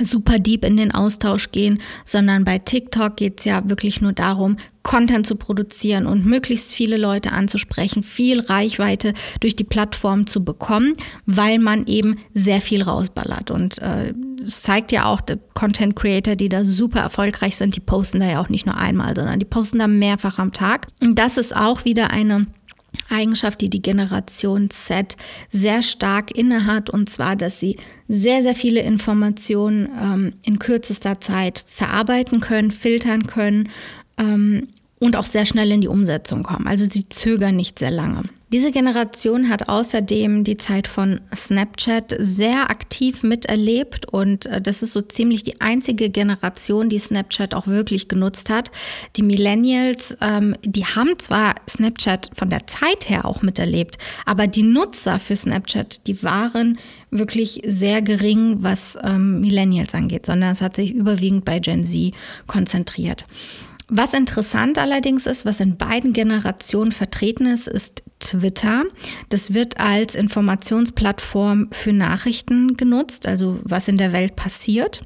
super 0.00 0.38
deep 0.38 0.64
in 0.64 0.76
den 0.76 0.92
Austausch 0.92 1.52
gehen, 1.52 1.78
sondern 2.04 2.44
bei 2.44 2.58
TikTok 2.58 3.16
geht 3.16 3.40
es 3.40 3.44
ja 3.44 3.68
wirklich 3.68 4.00
nur 4.00 4.12
darum, 4.12 4.56
Content 4.82 5.26
zu 5.26 5.36
produzieren 5.36 6.06
und 6.06 6.24
möglichst 6.24 6.72
viele 6.72 6.96
Leute 6.96 7.32
anzusprechen, 7.32 8.02
viel 8.02 8.40
Reichweite 8.40 9.12
durch 9.40 9.54
die 9.54 9.64
Plattform 9.64 10.26
zu 10.26 10.42
bekommen, 10.42 10.94
weil 11.26 11.58
man 11.58 11.86
eben 11.86 12.16
sehr 12.32 12.60
viel 12.60 12.82
rausballert. 12.82 13.50
Und 13.50 13.78
äh, 13.78 14.14
es 14.40 14.62
zeigt 14.62 14.90
ja 14.90 15.04
auch, 15.04 15.20
die 15.20 15.34
Content 15.54 15.96
Creator, 15.96 16.34
die 16.34 16.48
da 16.48 16.64
super 16.64 17.00
erfolgreich 17.00 17.56
sind, 17.56 17.76
die 17.76 17.80
posten 17.80 18.20
da 18.20 18.26
ja 18.26 18.40
auch 18.40 18.48
nicht 18.48 18.66
nur 18.66 18.76
einmal, 18.76 19.14
sondern 19.14 19.38
die 19.38 19.44
posten 19.44 19.78
da 19.78 19.86
mehrfach 19.86 20.38
am 20.38 20.52
Tag. 20.52 20.88
Und 21.02 21.18
das 21.18 21.36
ist 21.36 21.54
auch 21.54 21.84
wieder 21.84 22.10
eine 22.10 22.46
Eigenschaft, 23.08 23.60
die 23.60 23.70
die 23.70 23.82
Generation 23.82 24.70
Z 24.70 25.16
sehr 25.50 25.82
stark 25.82 26.36
innehat, 26.36 26.90
und 26.90 27.08
zwar, 27.08 27.36
dass 27.36 27.60
sie 27.60 27.76
sehr, 28.08 28.42
sehr 28.42 28.54
viele 28.54 28.80
Informationen 28.80 29.88
ähm, 30.00 30.32
in 30.44 30.58
kürzester 30.58 31.20
Zeit 31.20 31.64
verarbeiten 31.66 32.40
können, 32.40 32.70
filtern 32.70 33.26
können 33.26 33.68
ähm, 34.18 34.68
und 34.98 35.16
auch 35.16 35.26
sehr 35.26 35.46
schnell 35.46 35.70
in 35.72 35.80
die 35.80 35.88
Umsetzung 35.88 36.42
kommen. 36.42 36.66
Also 36.66 36.86
sie 36.88 37.08
zögern 37.08 37.56
nicht 37.56 37.78
sehr 37.78 37.90
lange. 37.90 38.22
Diese 38.52 38.72
Generation 38.72 39.48
hat 39.48 39.68
außerdem 39.68 40.42
die 40.42 40.56
Zeit 40.56 40.88
von 40.88 41.20
Snapchat 41.32 42.16
sehr 42.18 42.68
aktiv 42.68 43.22
miterlebt 43.22 44.12
und 44.12 44.46
äh, 44.46 44.60
das 44.60 44.82
ist 44.82 44.92
so 44.92 45.00
ziemlich 45.02 45.44
die 45.44 45.60
einzige 45.60 46.10
Generation, 46.10 46.88
die 46.88 46.98
Snapchat 46.98 47.54
auch 47.54 47.68
wirklich 47.68 48.08
genutzt 48.08 48.50
hat. 48.50 48.72
Die 49.14 49.22
Millennials, 49.22 50.16
ähm, 50.20 50.56
die 50.64 50.84
haben 50.84 51.16
zwar 51.20 51.54
Snapchat 51.68 52.32
von 52.34 52.50
der 52.50 52.66
Zeit 52.66 53.08
her 53.08 53.24
auch 53.24 53.42
miterlebt, 53.42 53.98
aber 54.26 54.48
die 54.48 54.64
Nutzer 54.64 55.20
für 55.20 55.36
Snapchat, 55.36 56.08
die 56.08 56.20
waren 56.24 56.76
wirklich 57.12 57.62
sehr 57.64 58.02
gering, 58.02 58.64
was 58.64 58.98
ähm, 59.04 59.42
Millennials 59.42 59.94
angeht, 59.94 60.26
sondern 60.26 60.50
es 60.50 60.60
hat 60.60 60.74
sich 60.74 60.92
überwiegend 60.92 61.44
bei 61.44 61.60
Gen 61.60 61.84
Z 61.84 62.12
konzentriert. 62.48 63.26
Was 63.92 64.14
interessant 64.14 64.78
allerdings 64.78 65.26
ist, 65.26 65.44
was 65.44 65.58
in 65.58 65.76
beiden 65.76 66.12
Generationen 66.12 66.92
vertreten 66.92 67.46
ist, 67.46 67.66
ist 67.66 68.04
Twitter. 68.20 68.84
Das 69.30 69.52
wird 69.52 69.80
als 69.80 70.14
Informationsplattform 70.14 71.68
für 71.72 71.92
Nachrichten 71.92 72.76
genutzt, 72.76 73.26
also 73.26 73.58
was 73.64 73.88
in 73.88 73.98
der 73.98 74.12
Welt 74.12 74.36
passiert. 74.36 75.02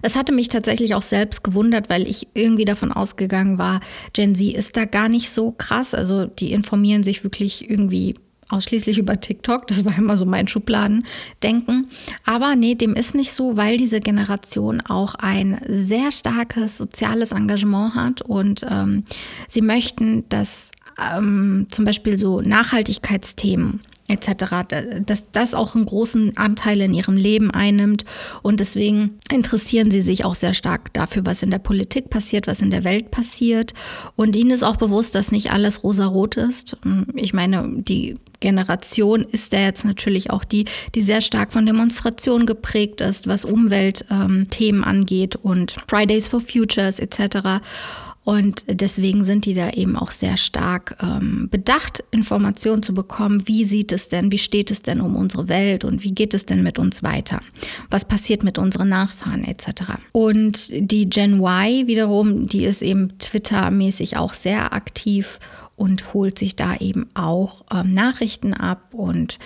Es 0.00 0.14
hatte 0.14 0.32
mich 0.32 0.48
tatsächlich 0.48 0.94
auch 0.94 1.02
selbst 1.02 1.42
gewundert, 1.42 1.90
weil 1.90 2.06
ich 2.06 2.28
irgendwie 2.34 2.64
davon 2.64 2.92
ausgegangen 2.92 3.58
war, 3.58 3.80
Gen 4.12 4.36
Z 4.36 4.54
ist 4.54 4.76
da 4.76 4.84
gar 4.84 5.08
nicht 5.08 5.30
so 5.30 5.50
krass. 5.50 5.92
Also 5.92 6.26
die 6.26 6.52
informieren 6.52 7.02
sich 7.02 7.24
wirklich 7.24 7.68
irgendwie 7.68 8.14
ausschließlich 8.52 8.98
über 8.98 9.20
TikTok. 9.20 9.66
Das 9.66 9.84
war 9.84 9.96
immer 9.96 10.16
so 10.16 10.26
mein 10.26 10.48
Schubladendenken. 10.48 11.88
Aber 12.24 12.54
nee, 12.56 12.74
dem 12.74 12.94
ist 12.94 13.14
nicht 13.14 13.32
so, 13.32 13.56
weil 13.56 13.76
diese 13.76 14.00
Generation 14.00 14.80
auch 14.80 15.14
ein 15.16 15.60
sehr 15.66 16.12
starkes 16.12 16.78
soziales 16.78 17.32
Engagement 17.32 17.94
hat 17.94 18.22
und 18.22 18.64
ähm, 18.70 19.04
sie 19.48 19.62
möchten, 19.62 20.28
dass 20.28 20.70
ähm, 21.16 21.66
zum 21.70 21.84
Beispiel 21.84 22.18
so 22.18 22.40
Nachhaltigkeitsthemen 22.40 23.80
etc., 24.08 25.04
dass 25.06 25.30
das 25.32 25.54
auch 25.54 25.74
einen 25.74 25.86
großen 25.86 26.36
Anteil 26.36 26.80
in 26.80 26.94
ihrem 26.94 27.16
Leben 27.16 27.50
einnimmt. 27.50 28.04
Und 28.42 28.60
deswegen 28.60 29.18
interessieren 29.30 29.90
sie 29.90 30.02
sich 30.02 30.24
auch 30.24 30.34
sehr 30.34 30.54
stark 30.54 30.92
dafür, 30.92 31.24
was 31.24 31.42
in 31.42 31.50
der 31.50 31.58
Politik 31.58 32.10
passiert, 32.10 32.46
was 32.46 32.60
in 32.60 32.70
der 32.70 32.84
Welt 32.84 33.10
passiert. 33.10 33.72
Und 34.16 34.36
ihnen 34.36 34.50
ist 34.50 34.62
auch 34.62 34.76
bewusst, 34.76 35.14
dass 35.14 35.32
nicht 35.32 35.52
alles 35.52 35.82
rosarot 35.82 36.36
ist. 36.36 36.76
Ich 37.14 37.32
meine, 37.32 37.82
die 37.82 38.16
Generation 38.42 39.22
ist 39.22 39.52
ja 39.54 39.60
jetzt 39.60 39.86
natürlich 39.86 40.30
auch 40.30 40.44
die, 40.44 40.66
die 40.94 41.00
sehr 41.00 41.22
stark 41.22 41.52
von 41.52 41.64
Demonstrationen 41.64 42.46
geprägt 42.46 43.00
ist, 43.00 43.26
was 43.26 43.46
Umweltthemen 43.46 44.82
ähm, 44.82 44.84
angeht 44.84 45.36
und 45.36 45.76
Fridays 45.88 46.28
for 46.28 46.42
Futures 46.42 46.98
etc. 46.98 47.62
Und 48.24 48.64
deswegen 48.68 49.24
sind 49.24 49.46
die 49.46 49.54
da 49.54 49.70
eben 49.70 49.96
auch 49.96 50.12
sehr 50.12 50.36
stark 50.36 50.96
ähm, 51.02 51.48
bedacht, 51.50 52.04
Informationen 52.12 52.82
zu 52.82 52.94
bekommen, 52.94 53.48
wie 53.48 53.64
sieht 53.64 53.90
es 53.90 54.08
denn, 54.08 54.30
wie 54.30 54.38
steht 54.38 54.70
es 54.70 54.82
denn 54.82 55.00
um 55.00 55.16
unsere 55.16 55.48
Welt 55.48 55.84
und 55.84 56.04
wie 56.04 56.12
geht 56.12 56.32
es 56.32 56.46
denn 56.46 56.62
mit 56.62 56.78
uns 56.78 57.02
weiter? 57.02 57.40
Was 57.90 58.04
passiert 58.04 58.44
mit 58.44 58.58
unseren 58.58 58.90
Nachfahren 58.90 59.42
etc. 59.42 59.94
Und 60.12 60.70
die 60.70 61.08
Gen 61.08 61.40
Y 61.40 61.88
wiederum, 61.88 62.46
die 62.46 62.64
ist 62.64 62.82
eben 62.82 63.18
Twitter-mäßig 63.18 64.16
auch 64.16 64.34
sehr 64.34 64.72
aktiv 64.72 65.40
und 65.76 66.14
holt 66.14 66.38
sich 66.38 66.56
da 66.56 66.76
eben 66.76 67.08
auch 67.14 67.64
ähm, 67.72 67.94
Nachrichten 67.94 68.54
ab 68.54 68.92
und 68.92 69.38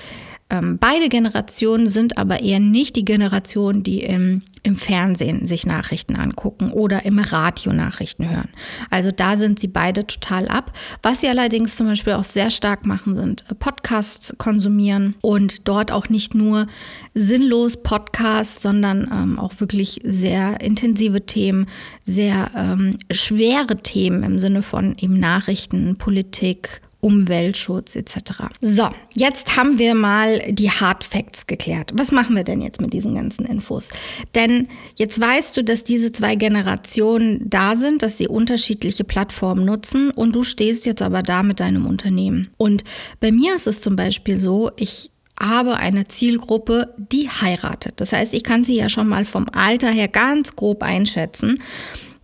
Ähm, 0.49 0.79
beide 0.79 1.09
Generationen 1.09 1.89
sind 1.89 2.19
aber 2.19 2.41
eher 2.41 2.61
nicht 2.61 2.95
die 2.95 3.05
Generation, 3.05 3.83
die 3.83 4.03
im, 4.03 4.43
im 4.63 4.77
Fernsehen 4.77 5.45
sich 5.49 5.67
Nachrichten 5.67 6.15
angucken 6.15 6.71
oder 6.71 7.05
im 7.05 7.19
Radio 7.19 7.73
Nachrichten 7.73 8.31
hören. 8.31 8.51
Also 8.89 9.11
da 9.11 9.35
sind 9.35 9.59
sie 9.59 9.67
beide 9.67 10.07
total 10.07 10.47
ab. 10.47 10.73
Was 11.03 11.21
sie 11.21 11.29
allerdings 11.29 11.75
zum 11.75 11.89
Beispiel 11.89 12.13
auch 12.13 12.25
sehr 12.25 12.51
stark 12.51 12.87
machen, 12.87 13.17
sind 13.17 13.45
äh, 13.51 13.57
Podcasts 13.57 14.37
konsumieren 14.39 15.17
und 15.21 15.67
dort 15.67 15.91
auch 15.91 16.09
nicht 16.11 16.37
nur 16.37 16.69
sinnlos 17.13 17.83
Podcasts, 17.83 18.63
sondern 18.63 19.11
ähm, 19.13 19.41
auch 19.41 19.59
wirklich 19.59 20.01
sehr 20.05 20.61
intensive 20.61 21.27
Themen, 21.27 21.67
sehr 22.05 22.53
ähm, 22.57 22.99
schwere 23.11 23.79
Themen 23.79 24.23
im 24.23 24.39
Sinne 24.39 24.63
von 24.63 24.95
eben 24.97 25.19
Nachrichten, 25.19 25.97
Politik, 25.97 26.83
Umweltschutz 27.07 27.95
etc. 27.95 28.17
So, 28.61 28.89
jetzt 29.15 29.57
haben 29.57 29.79
wir 29.79 29.95
mal 29.95 30.41
die 30.49 30.73
Hard 30.73 31.05
Facts 31.05 31.47
geklärt. 31.47 31.93
Was 31.95 32.11
machen 32.11 32.35
wir 32.35 32.43
denn 32.43 32.61
jetzt 32.61 32.81
mit 32.81 32.93
diesen 32.93 33.15
ganzen 33.15 33.47
Infos? 33.47 33.91
Denn 34.35 34.67
jetzt 34.99 35.21
weißt 35.21 35.57
du, 35.57 35.63
dass 35.63 35.85
diese 35.85 36.11
zwei 36.11 36.35
Generationen 36.35 37.49
da 37.49 37.77
sind, 37.77 38.03
dass 38.03 38.19
sie 38.19 38.27
unterschiedliche 38.27 39.05
Plattformen 39.05 39.65
nutzen 39.65 40.11
und 40.11 40.35
du 40.35 40.43
stehst 40.43 40.85
jetzt 40.85 41.01
aber 41.01 41.23
da 41.23 41.45
mit 41.45 41.61
deinem 41.61 41.87
Unternehmen. 41.87 42.49
Und 42.57 42.83
bei 43.21 43.31
mir 43.31 43.55
ist 43.55 43.69
es 43.69 43.83
zum 43.83 43.95
Beispiel 43.95 44.41
so, 44.41 44.73
ich 44.75 45.13
habe 45.39 45.77
eine 45.77 46.09
Zielgruppe, 46.09 46.93
die 46.97 47.29
heiratet. 47.29 48.01
Das 48.01 48.13
heißt, 48.13 48.35
ich 48.35 48.43
kann 48.43 48.65
sie 48.65 48.75
ja 48.75 48.89
schon 48.89 49.09
mal 49.09 49.25
vom 49.25 49.47
Alter 49.53 49.91
her 49.91 50.09
ganz 50.09 50.57
grob 50.57 50.83
einschätzen 50.83 51.63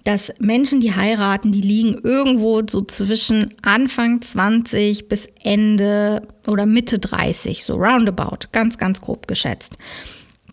dass 0.04 0.32
Menschen, 0.40 0.80
die 0.80 0.94
heiraten, 0.94 1.52
die 1.52 1.60
liegen 1.60 1.94
irgendwo 2.02 2.62
so 2.68 2.82
zwischen 2.82 3.54
Anfang 3.62 4.20
20 4.20 5.08
bis 5.08 5.28
Ende 5.42 6.26
oder 6.46 6.66
Mitte 6.66 6.98
30, 6.98 7.64
so 7.64 7.76
roundabout, 7.76 8.48
ganz, 8.52 8.78
ganz 8.78 9.00
grob 9.00 9.28
geschätzt. 9.28 9.76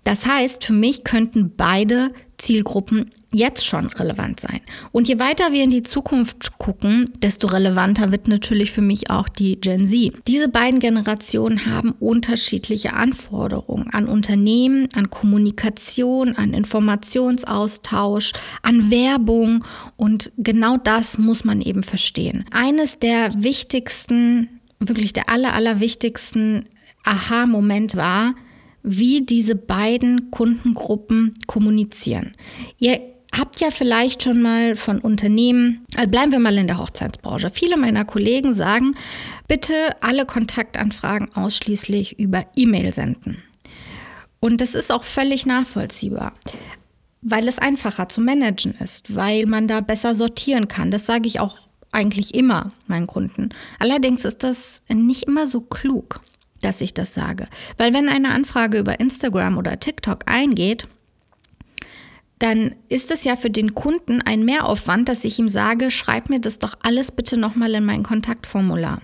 Das 0.03 0.25
heißt, 0.25 0.63
für 0.63 0.73
mich 0.73 1.03
könnten 1.03 1.53
beide 1.55 2.11
Zielgruppen 2.37 3.11
jetzt 3.31 3.65
schon 3.65 3.87
relevant 3.87 4.39
sein. 4.39 4.61
Und 4.91 5.07
je 5.07 5.19
weiter 5.19 5.51
wir 5.51 5.63
in 5.63 5.69
die 5.69 5.83
Zukunft 5.83 6.57
gucken, 6.57 7.11
desto 7.21 7.47
relevanter 7.47 8.11
wird 8.11 8.27
natürlich 8.27 8.71
für 8.71 8.81
mich 8.81 9.11
auch 9.11 9.29
die 9.29 9.59
Gen 9.59 9.87
Z. 9.87 10.13
Diese 10.27 10.49
beiden 10.49 10.79
Generationen 10.79 11.65
haben 11.65 11.91
unterschiedliche 11.99 12.93
Anforderungen 12.93 13.89
an 13.91 14.07
Unternehmen, 14.07 14.89
an 14.95 15.09
Kommunikation, 15.09 16.35
an 16.35 16.53
Informationsaustausch, 16.53 18.31
an 18.63 18.89
Werbung 18.89 19.63
und 19.95 20.31
genau 20.37 20.77
das 20.77 21.17
muss 21.17 21.43
man 21.43 21.61
eben 21.61 21.83
verstehen. 21.83 22.45
Eines 22.51 22.97
der 22.97 23.43
wichtigsten, 23.43 24.49
wirklich 24.79 25.13
der 25.13 25.29
aller, 25.29 25.53
aller 25.53 25.79
wichtigsten 25.79 26.63
Aha-Moment 27.03 27.95
war, 27.95 28.33
wie 28.83 29.25
diese 29.25 29.55
beiden 29.55 30.31
Kundengruppen 30.31 31.35
kommunizieren. 31.47 32.35
Ihr 32.77 32.99
habt 33.37 33.59
ja 33.59 33.69
vielleicht 33.71 34.23
schon 34.23 34.41
mal 34.41 34.75
von 34.75 34.99
Unternehmen, 34.99 35.85
also 35.95 36.09
bleiben 36.09 36.31
wir 36.31 36.39
mal 36.39 36.57
in 36.57 36.67
der 36.67 36.79
Hochzeitsbranche. 36.79 37.51
Viele 37.53 37.77
meiner 37.77 38.05
Kollegen 38.05 38.53
sagen, 38.53 38.95
bitte 39.47 39.73
alle 40.01 40.25
Kontaktanfragen 40.25 41.33
ausschließlich 41.33 42.19
über 42.19 42.45
E-Mail 42.55 42.93
senden. 42.93 43.43
Und 44.39 44.61
das 44.61 44.73
ist 44.73 44.91
auch 44.91 45.03
völlig 45.03 45.45
nachvollziehbar, 45.45 46.33
weil 47.21 47.47
es 47.47 47.59
einfacher 47.59 48.07
zu 48.09 48.21
managen 48.21 48.73
ist, 48.75 49.15
weil 49.15 49.45
man 49.45 49.67
da 49.67 49.81
besser 49.81 50.15
sortieren 50.15 50.67
kann. 50.67 50.91
Das 50.91 51.05
sage 51.05 51.27
ich 51.27 51.39
auch 51.39 51.57
eigentlich 51.91 52.35
immer 52.35 52.71
meinen 52.87 53.07
Kunden. 53.07 53.49
Allerdings 53.79 54.23
ist 54.23 54.43
das 54.43 54.81
nicht 54.87 55.23
immer 55.25 55.47
so 55.47 55.61
klug 55.61 56.21
dass 56.61 56.81
ich 56.81 56.93
das 56.93 57.13
sage. 57.13 57.47
Weil 57.77 57.93
wenn 57.93 58.09
eine 58.09 58.31
Anfrage 58.31 58.79
über 58.79 58.99
Instagram 58.99 59.57
oder 59.57 59.79
TikTok 59.79 60.23
eingeht, 60.25 60.87
dann 62.39 62.75
ist 62.87 63.11
es 63.11 63.25
ja 63.25 63.35
für 63.35 63.49
den 63.49 63.75
Kunden 63.75 64.21
ein 64.21 64.45
Mehraufwand, 64.45 65.09
dass 65.09 65.25
ich 65.25 65.37
ihm 65.39 65.49
sage, 65.49 65.91
schreib 65.91 66.29
mir 66.29 66.39
das 66.39 66.59
doch 66.59 66.77
alles 66.83 67.11
bitte 67.11 67.37
nochmal 67.37 67.75
in 67.75 67.85
mein 67.85 68.03
Kontaktformular. 68.03 69.01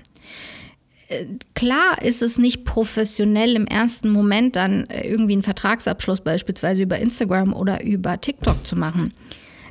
Äh, 1.10 1.26
klar 1.54 2.02
ist 2.02 2.22
es 2.22 2.38
nicht 2.38 2.64
professionell 2.64 3.56
im 3.56 3.68
ersten 3.68 4.10
Moment 4.10 4.56
dann 4.56 4.86
äh, 4.90 5.08
irgendwie 5.08 5.34
einen 5.34 5.44
Vertragsabschluss 5.44 6.22
beispielsweise 6.22 6.84
über 6.84 6.98
Instagram 6.98 7.54
oder 7.54 7.84
über 7.84 8.20
TikTok 8.20 8.66
zu 8.66 8.78
machen. 8.78 9.14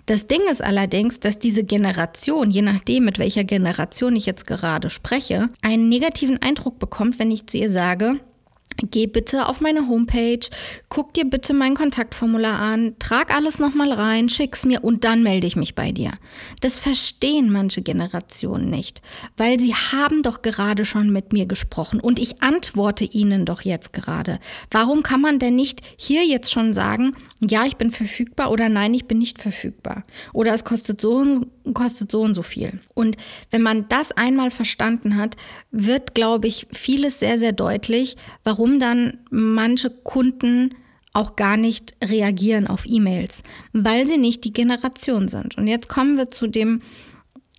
Das 0.07 0.27
Ding 0.27 0.41
ist 0.51 0.63
allerdings, 0.63 1.19
dass 1.19 1.39
diese 1.39 1.65
Generation, 1.65 2.51
je 2.51 2.61
nachdem, 2.61 3.07
mit 3.07 3.19
welcher 3.19 3.45
Generation 3.45 4.15
ich 4.17 4.27
jetzt 4.27 4.47
gerade 4.47 4.91
spreche, 4.91 5.49
einen 5.63 5.89
negativen 5.89 6.43
Eindruck 6.43 6.79
bekommt, 6.79 7.19
wenn 7.19 7.31
ich 7.31 7.47
zu 7.47 7.57
ihr 7.57 7.71
sage, 7.71 8.21
Geh 8.91 9.07
bitte 9.07 9.49
auf 9.49 9.61
meine 9.61 9.89
Homepage, 9.89 10.41
guck 10.89 11.15
dir 11.15 11.25
bitte 11.25 11.55
mein 11.55 11.75
Kontaktformular 11.75 12.59
an, 12.59 12.97
trag 12.99 13.33
alles 13.35 13.61
nochmal 13.61 13.93
rein, 13.93 14.29
schick's 14.29 14.67
mir 14.67 14.83
und 14.83 15.05
dann 15.05 15.23
melde 15.23 15.47
ich 15.47 15.55
mich 15.55 15.77
bei 15.77 15.93
dir. 15.93 16.13
Das 16.61 16.79
verstehen 16.79 17.51
manche 17.51 17.83
Generationen 17.83 18.71
nicht, 18.71 19.01
weil 19.37 19.61
sie 19.61 19.75
haben 19.75 20.23
doch 20.23 20.43
gerade 20.43 20.85
schon 20.85 21.13
mit 21.13 21.33
mir 21.33 21.47
gesprochen 21.47 22.01
und 22.01 22.19
ich 22.19 22.43
antworte 22.43 23.05
ihnen 23.05 23.45
doch 23.45 23.63
jetzt 23.63 23.93
gerade. 23.93 24.41
Warum 24.73 25.05
kann 25.05 25.21
man 25.21 25.39
denn 25.39 25.55
nicht 25.55 25.81
hier 25.97 26.25
jetzt 26.25 26.51
schon 26.51 26.75
sagen, 26.75 27.15
ja, 27.41 27.65
ich 27.67 27.77
bin 27.77 27.93
verfügbar 27.93 28.51
oder 28.51 28.69
nein, 28.69 28.93
ich 28.93 29.07
bin 29.07 29.19
nicht 29.19 29.41
verfügbar. 29.41 30.05
Oder 30.33 30.53
es 30.53 30.65
kostet 30.65 31.01
so 31.01 31.45
kostet 31.73 32.11
so 32.11 32.21
und 32.21 32.35
so 32.35 32.43
viel. 32.43 32.81
Und 32.95 33.17
wenn 33.51 33.63
man 33.63 33.89
das 33.89 34.13
einmal 34.13 34.51
verstanden 34.51 35.17
hat, 35.17 35.37
wird, 35.71 36.15
glaube 36.15 36.49
ich, 36.49 36.67
vieles 36.73 37.21
sehr, 37.21 37.39
sehr 37.39 37.53
deutlich, 37.53 38.17
warum 38.43 38.79
dann 38.79 39.19
manche 39.31 39.91
Kunden 39.91 40.75
auch 41.15 41.37
gar 41.37 41.57
nicht 41.57 41.95
reagieren 42.05 42.67
auf 42.67 42.85
E-Mails, 42.87 43.43
weil 43.73 44.07
sie 44.07 44.19
nicht 44.19 44.45
die 44.45 44.53
Generation 44.53 45.29
sind. 45.29 45.57
Und 45.57 45.69
jetzt 45.69 45.89
kommen 45.89 46.19
wir 46.19 46.29
zu 46.29 46.49
dem, 46.49 46.83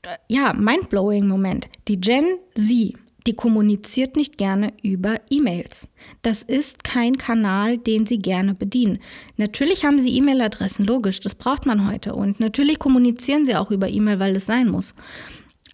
äh, 0.04 0.18
ja, 0.28 0.54
mindblowing 0.54 1.28
Moment. 1.28 1.68
Die 1.88 2.00
Gen 2.00 2.26
Z 2.56 2.94
die 3.28 3.34
kommuniziert 3.34 4.16
nicht 4.16 4.38
gerne 4.38 4.74
über 4.84 5.16
E-Mails. 5.30 5.90
Das 6.22 6.44
ist 6.44 6.84
kein 6.84 7.18
Kanal, 7.18 7.78
den 7.78 8.06
sie 8.06 8.20
gerne 8.20 8.54
bedienen. 8.54 9.00
Natürlich 9.38 9.84
haben 9.84 10.00
sie 10.00 10.16
E-Mail-Adressen, 10.18 10.86
logisch, 10.86 11.20
das 11.20 11.36
braucht 11.36 11.66
man 11.66 11.90
heute. 11.90 12.14
Und 12.14 12.40
natürlich 12.40 12.80
kommunizieren 12.80 13.46
sie 13.46 13.56
auch 13.56 13.72
über 13.72 13.90
E-Mail, 13.90 14.20
weil 14.20 14.36
es 14.36 14.46
sein 14.46 14.70
muss. 14.70 14.94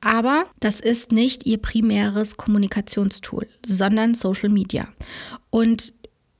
Aber 0.02 0.46
das 0.60 0.80
ist 0.80 1.12
nicht 1.12 1.46
ihr 1.46 1.60
primäres 1.60 2.36
Kommunikationstool, 2.36 3.48
sondern 3.66 4.16
Social 4.16 4.50
Media. 4.50 4.88
Und 5.52 5.94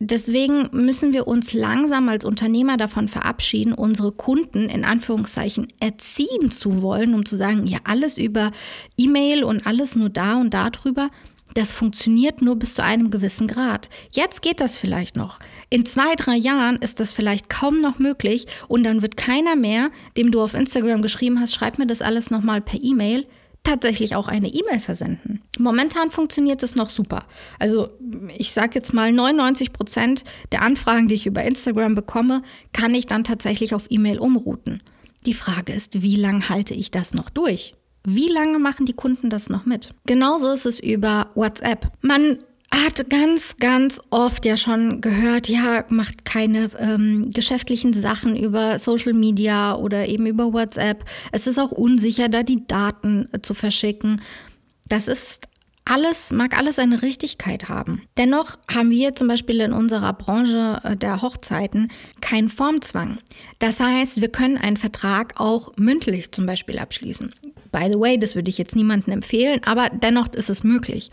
Deswegen 0.04 0.68
müssen 0.72 1.14
wir 1.14 1.28
uns 1.28 1.54
langsam 1.54 2.10
als 2.10 2.26
Unternehmer 2.26 2.76
davon 2.76 3.08
verabschieden, 3.08 3.72
unsere 3.72 4.12
Kunden 4.12 4.68
in 4.68 4.84
Anführungszeichen 4.84 5.68
erziehen 5.80 6.50
zu 6.50 6.82
wollen, 6.82 7.14
um 7.14 7.24
zu 7.24 7.38
sagen, 7.38 7.68
ja, 7.68 7.78
alles 7.84 8.18
über 8.18 8.50
E-Mail 8.98 9.44
und 9.44 9.68
alles 9.68 9.96
nur 9.96 10.10
da 10.10 10.38
und 10.38 10.56
da 10.56 10.72
drüber. 10.72 11.12
Das 11.54 11.72
funktioniert 11.72 12.42
nur 12.42 12.56
bis 12.56 12.74
zu 12.74 12.84
einem 12.84 13.12
gewissen 13.12 13.46
Grad. 13.46 13.90
Jetzt 14.12 14.42
geht 14.42 14.60
das 14.60 14.76
vielleicht 14.76 15.16
noch. 15.16 15.38
In 15.70 15.86
zwei, 15.86 16.16
drei 16.16 16.36
Jahren 16.36 16.78
ist 16.78 17.00
das 17.00 17.14
vielleicht 17.14 17.48
kaum 17.52 17.80
noch 17.80 18.00
möglich 18.00 18.48
und 18.68 18.82
dann 18.82 19.04
wird 19.04 19.18
keiner 19.18 19.56
mehr, 19.56 19.92
dem 20.18 20.32
du 20.32 20.42
auf 20.42 20.56
Instagram 20.56 21.04
geschrieben 21.04 21.40
hast, 21.40 21.54
schreib 21.54 21.78
mir 21.78 21.86
das 21.86 22.02
alles 22.02 22.32
nochmal 22.32 22.62
per 22.62 22.80
E-Mail, 22.82 23.28
tatsächlich 23.64 24.16
auch 24.16 24.28
eine 24.28 24.48
E-Mail 24.48 24.80
versenden. 24.80 25.42
Momentan 25.60 26.12
funktioniert 26.12 26.64
es 26.64 26.76
noch 26.76 26.90
super. 26.90 27.20
Also 27.60 27.90
ich 28.38 28.54
sage 28.54 28.72
jetzt 28.76 28.94
mal 28.94 29.12
99 29.12 29.74
Prozent 29.74 30.24
der 30.52 30.62
Anfragen, 30.64 31.08
die 31.08 31.16
ich 31.16 31.28
über 31.28 31.44
Instagram 31.44 31.96
bekomme, 31.96 32.42
kann 32.74 32.96
ich 32.96 33.06
dann 33.06 33.24
tatsächlich 33.24 33.76
auf 33.76 33.86
E-Mail 33.90 34.20
umrouten. 34.20 34.82
Die 35.26 35.36
Frage 35.36 35.74
ist, 35.74 36.02
wie 36.02 36.16
lange 36.16 36.50
halte 36.50 36.74
ich 36.74 36.90
das 36.90 37.14
noch 37.14 37.30
durch? 37.30 37.76
Wie 38.04 38.30
lange 38.30 38.58
machen 38.58 38.88
die 38.88 38.94
Kunden 38.94 39.30
das 39.30 39.50
noch 39.50 39.66
mit? 39.66 39.92
Genauso 40.08 40.50
ist 40.50 40.66
es 40.66 40.80
über 40.80 41.30
WhatsApp. 41.36 41.92
Man 42.02 42.40
hat 42.74 43.10
ganz, 43.10 43.58
ganz 43.60 44.00
oft 44.10 44.46
ja 44.46 44.56
schon 44.56 45.02
gehört, 45.02 45.50
ja, 45.50 45.84
macht 45.90 46.26
keine 46.26 46.70
ähm, 46.80 47.30
geschäftlichen 47.32 47.94
Sachen 47.94 48.38
über 48.38 48.80
Social 48.80 49.14
Media 49.14 49.76
oder 49.76 50.08
eben 50.08 50.26
über 50.26 50.54
WhatsApp. 50.54 51.04
Es 51.32 51.48
ist 51.48 51.60
auch 51.60 51.72
unsicher, 51.72 52.30
da 52.30 52.44
die 52.44 52.66
Daten 52.68 53.28
äh, 53.34 53.42
zu 53.42 53.54
verschicken. 53.54 54.22
Das 54.88 55.08
ist 55.08 55.48
alles, 55.86 56.32
mag 56.32 56.58
alles 56.58 56.80
eine 56.80 57.02
Richtigkeit 57.02 57.68
haben. 57.68 58.04
Dennoch 58.18 58.58
haben 58.74 58.92
wir 58.92 59.16
zum 59.16 59.28
Beispiel 59.28 59.60
in 59.62 59.74
unserer 59.74 60.14
Branche 60.14 60.80
äh, 60.84 60.96
der 60.96 61.22
Hochzeiten 61.22 61.92
keinen 62.22 62.50
Formzwang. 62.50 63.18
Das 63.60 63.80
heißt, 63.80 64.22
wir 64.22 64.30
können 64.30 64.58
einen 64.58 64.78
Vertrag 64.78 65.34
auch 65.40 65.74
mündlich 65.76 66.32
zum 66.32 66.46
Beispiel 66.46 66.80
abschließen. 66.80 67.32
By 67.72 67.88
the 67.90 68.00
way, 68.00 68.18
das 68.18 68.36
würde 68.36 68.50
ich 68.50 68.58
jetzt 68.58 68.76
niemandem 68.76 69.14
empfehlen, 69.14 69.62
aber 69.66 69.90
dennoch 69.90 70.28
ist 70.34 70.50
es 70.50 70.64
möglich. 70.64 71.10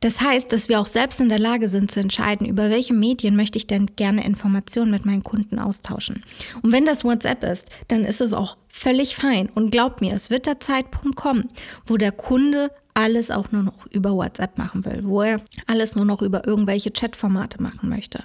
Das 0.00 0.20
heißt, 0.20 0.52
dass 0.52 0.68
wir 0.68 0.78
auch 0.78 0.86
selbst 0.86 1.20
in 1.20 1.28
der 1.28 1.40
Lage 1.40 1.68
sind 1.68 1.90
zu 1.90 1.98
entscheiden, 2.00 2.46
über 2.46 2.70
welche 2.70 2.94
Medien 2.94 3.34
möchte 3.34 3.58
ich 3.58 3.66
denn 3.66 3.96
gerne 3.96 4.24
Informationen 4.24 4.92
mit 4.92 5.04
meinen 5.04 5.24
Kunden 5.24 5.58
austauschen. 5.58 6.22
Und 6.62 6.72
wenn 6.72 6.84
das 6.84 7.04
WhatsApp 7.04 7.42
ist, 7.42 7.68
dann 7.88 8.04
ist 8.04 8.20
es 8.20 8.32
auch 8.32 8.56
völlig 8.68 9.16
fein. 9.16 9.48
Und 9.54 9.70
glaub 9.70 10.00
mir, 10.00 10.14
es 10.14 10.30
wird 10.30 10.46
der 10.46 10.60
Zeitpunkt 10.60 11.16
kommen, 11.16 11.48
wo 11.86 11.96
der 11.96 12.12
Kunde 12.12 12.70
alles 12.94 13.30
auch 13.30 13.50
nur 13.50 13.62
noch 13.62 13.86
über 13.90 14.12
WhatsApp 14.14 14.56
machen 14.58 14.84
will, 14.84 15.02
wo 15.04 15.22
er 15.22 15.40
alles 15.66 15.96
nur 15.96 16.04
noch 16.04 16.22
über 16.22 16.46
irgendwelche 16.46 16.90
Chatformate 16.90 17.62
machen 17.62 17.88
möchte. 17.88 18.24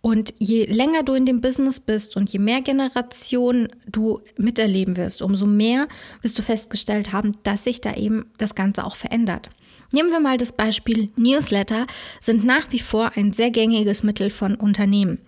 Und 0.00 0.34
je 0.40 0.64
länger 0.64 1.04
du 1.04 1.14
in 1.14 1.26
dem 1.26 1.40
Business 1.40 1.78
bist 1.78 2.16
und 2.16 2.32
je 2.32 2.40
mehr 2.40 2.60
Generationen 2.60 3.68
du 3.86 4.20
miterleben 4.36 4.96
wirst, 4.96 5.22
umso 5.22 5.46
mehr 5.46 5.86
wirst 6.22 6.36
du 6.36 6.42
festgestellt 6.42 7.12
haben, 7.12 7.32
dass 7.44 7.64
sich 7.64 7.80
da 7.80 7.94
eben 7.94 8.26
das 8.36 8.56
Ganze 8.56 8.84
auch 8.84 8.96
verändert. 8.96 9.48
Nehmen 9.90 10.10
wir 10.10 10.20
mal 10.20 10.36
das 10.36 10.52
Beispiel 10.52 11.10
Newsletter 11.16 11.86
sind 12.20 12.44
nach 12.44 12.70
wie 12.70 12.78
vor 12.78 13.12
ein 13.14 13.32
sehr 13.32 13.50
gängiges 13.50 14.02
Mittel 14.02 14.30
von 14.30 14.54
Unternehmen. 14.54 15.18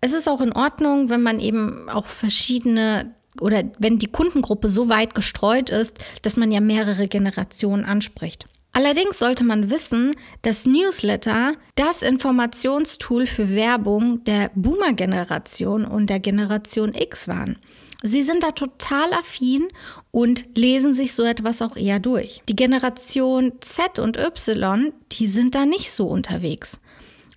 Es 0.00 0.12
ist 0.12 0.28
auch 0.28 0.40
in 0.40 0.52
Ordnung, 0.52 1.10
wenn 1.10 1.22
man 1.22 1.40
eben 1.40 1.88
auch 1.88 2.06
verschiedene 2.06 3.14
oder 3.40 3.64
wenn 3.78 3.98
die 3.98 4.10
Kundengruppe 4.10 4.68
so 4.68 4.88
weit 4.88 5.14
gestreut 5.14 5.70
ist, 5.70 5.98
dass 6.22 6.36
man 6.36 6.50
ja 6.50 6.60
mehrere 6.60 7.08
Generationen 7.08 7.84
anspricht. 7.84 8.46
Allerdings 8.72 9.18
sollte 9.18 9.44
man 9.44 9.70
wissen, 9.70 10.12
dass 10.42 10.66
Newsletter 10.66 11.54
das 11.74 12.02
Informationstool 12.02 13.26
für 13.26 13.54
Werbung 13.54 14.22
der 14.24 14.50
Boomer-Generation 14.54 15.84
und 15.84 16.10
der 16.10 16.20
Generation 16.20 16.94
X 16.94 17.26
waren. 17.26 17.58
Sie 18.02 18.22
sind 18.22 18.42
da 18.42 18.52
total 18.52 19.12
affin 19.12 19.68
und 20.10 20.56
lesen 20.56 20.94
sich 20.94 21.14
so 21.14 21.24
etwas 21.24 21.62
auch 21.62 21.76
eher 21.76 21.98
durch. 21.98 22.42
Die 22.48 22.56
Generation 22.56 23.52
Z 23.60 23.98
und 23.98 24.16
Y, 24.16 24.92
die 25.12 25.26
sind 25.26 25.54
da 25.54 25.66
nicht 25.66 25.90
so 25.90 26.06
unterwegs. 26.06 26.78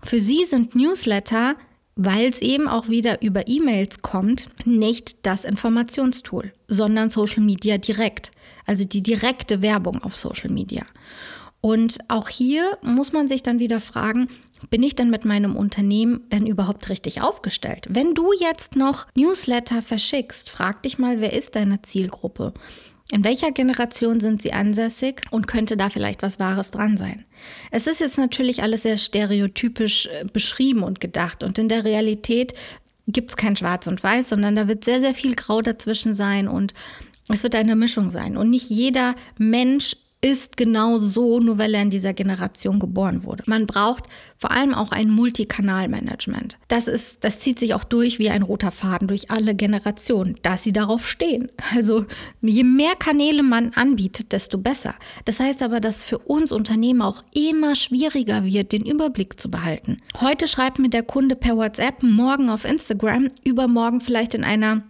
Für 0.03 0.19
sie 0.19 0.45
sind 0.45 0.75
Newsletter 0.75 1.55
weil 1.95 2.29
es 2.29 2.41
eben 2.41 2.67
auch 2.67 2.87
wieder 2.87 3.21
über 3.21 3.47
E-Mails 3.47 4.01
kommt, 4.01 4.47
nicht 4.65 5.25
das 5.25 5.45
Informationstool, 5.45 6.53
sondern 6.67 7.09
Social 7.09 7.43
Media 7.43 7.77
direkt, 7.77 8.31
also 8.65 8.85
die 8.85 9.03
direkte 9.03 9.61
Werbung 9.61 10.01
auf 10.03 10.15
Social 10.15 10.49
Media. 10.49 10.83
Und 11.59 11.99
auch 12.07 12.29
hier 12.29 12.77
muss 12.81 13.11
man 13.11 13.27
sich 13.27 13.43
dann 13.43 13.59
wieder 13.59 13.79
fragen, 13.79 14.29
bin 14.69 14.83
ich 14.83 14.95
denn 14.95 15.09
mit 15.09 15.25
meinem 15.25 15.55
Unternehmen 15.55 16.21
denn 16.31 16.45
überhaupt 16.45 16.89
richtig 16.89 17.21
aufgestellt? 17.21 17.87
Wenn 17.89 18.13
du 18.13 18.31
jetzt 18.39 18.75
noch 18.75 19.07
Newsletter 19.15 19.81
verschickst, 19.81 20.49
frag 20.49 20.83
dich 20.83 20.99
mal, 20.99 21.21
wer 21.21 21.33
ist 21.33 21.55
deine 21.55 21.81
Zielgruppe? 21.81 22.53
In 23.11 23.25
welcher 23.25 23.51
Generation 23.51 24.21
sind 24.21 24.41
sie 24.41 24.53
ansässig 24.53 25.21
und 25.31 25.45
könnte 25.45 25.75
da 25.75 25.89
vielleicht 25.89 26.23
was 26.23 26.39
Wahres 26.39 26.71
dran 26.71 26.97
sein? 26.97 27.25
Es 27.69 27.85
ist 27.87 27.99
jetzt 27.99 28.17
natürlich 28.17 28.63
alles 28.63 28.83
sehr 28.83 28.95
stereotypisch 28.95 30.05
äh, 30.05 30.25
beschrieben 30.31 30.83
und 30.83 31.01
gedacht 31.01 31.43
und 31.43 31.57
in 31.57 31.67
der 31.67 31.83
Realität 31.83 32.53
gibt 33.07 33.31
es 33.31 33.37
kein 33.37 33.57
Schwarz 33.57 33.87
und 33.87 34.01
Weiß, 34.01 34.29
sondern 34.29 34.55
da 34.55 34.69
wird 34.69 34.85
sehr, 34.85 35.01
sehr 35.01 35.13
viel 35.13 35.35
Grau 35.35 35.61
dazwischen 35.61 36.13
sein 36.13 36.47
und 36.47 36.73
es 37.27 37.43
wird 37.43 37.55
eine 37.55 37.75
Mischung 37.75 38.11
sein. 38.11 38.37
Und 38.37 38.49
nicht 38.49 38.69
jeder 38.69 39.15
Mensch 39.37 39.95
ist 40.23 40.55
genau 40.55 40.99
so, 40.99 41.39
nur 41.39 41.57
weil 41.57 41.73
er 41.73 41.81
in 41.81 41.89
dieser 41.89 42.13
Generation 42.13 42.79
geboren 42.79 43.23
wurde. 43.23 43.43
Man 43.47 43.65
braucht 43.65 44.03
vor 44.37 44.51
allem 44.51 44.75
auch 44.75 44.91
ein 44.91 45.09
Multikanalmanagement. 45.09 46.59
Das 46.67 46.87
ist, 46.87 47.23
das 47.23 47.39
zieht 47.39 47.57
sich 47.57 47.73
auch 47.73 47.83
durch 47.83 48.19
wie 48.19 48.29
ein 48.29 48.43
roter 48.43 48.71
Faden 48.71 49.07
durch 49.07 49.31
alle 49.31 49.55
Generationen, 49.55 50.35
dass 50.43 50.63
sie 50.63 50.73
darauf 50.73 51.07
stehen. 51.07 51.49
Also 51.73 52.05
je 52.41 52.63
mehr 52.63 52.95
Kanäle 52.95 53.41
man 53.41 53.73
anbietet, 53.73 54.31
desto 54.31 54.59
besser. 54.59 54.93
Das 55.25 55.39
heißt 55.39 55.63
aber, 55.63 55.79
dass 55.79 56.03
für 56.03 56.19
uns 56.19 56.51
Unternehmen 56.51 57.01
auch 57.01 57.23
immer 57.33 57.73
schwieriger 57.73 58.45
wird, 58.45 58.71
den 58.71 58.85
Überblick 58.85 59.39
zu 59.39 59.49
behalten. 59.49 59.97
Heute 60.19 60.47
schreibt 60.47 60.77
mir 60.77 60.89
der 60.89 61.03
Kunde 61.03 61.35
per 61.35 61.57
WhatsApp, 61.57 62.03
morgen 62.03 62.49
auf 62.49 62.65
Instagram, 62.65 63.29
übermorgen 63.43 64.01
vielleicht 64.01 64.35
in 64.35 64.43
einer 64.43 64.83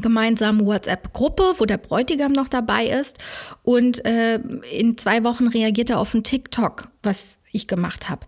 gemeinsame 0.00 0.64
WhatsApp-Gruppe, 0.64 1.54
wo 1.58 1.64
der 1.64 1.78
Bräutigam 1.78 2.32
noch 2.32 2.48
dabei 2.48 2.86
ist. 2.86 3.18
Und 3.62 4.04
äh, 4.04 4.40
in 4.72 4.96
zwei 4.98 5.24
Wochen 5.24 5.48
reagiert 5.48 5.90
er 5.90 5.98
auf 5.98 6.14
ein 6.14 6.24
TikTok, 6.24 6.88
was 7.02 7.40
ich 7.52 7.66
gemacht 7.66 8.08
habe. 8.08 8.26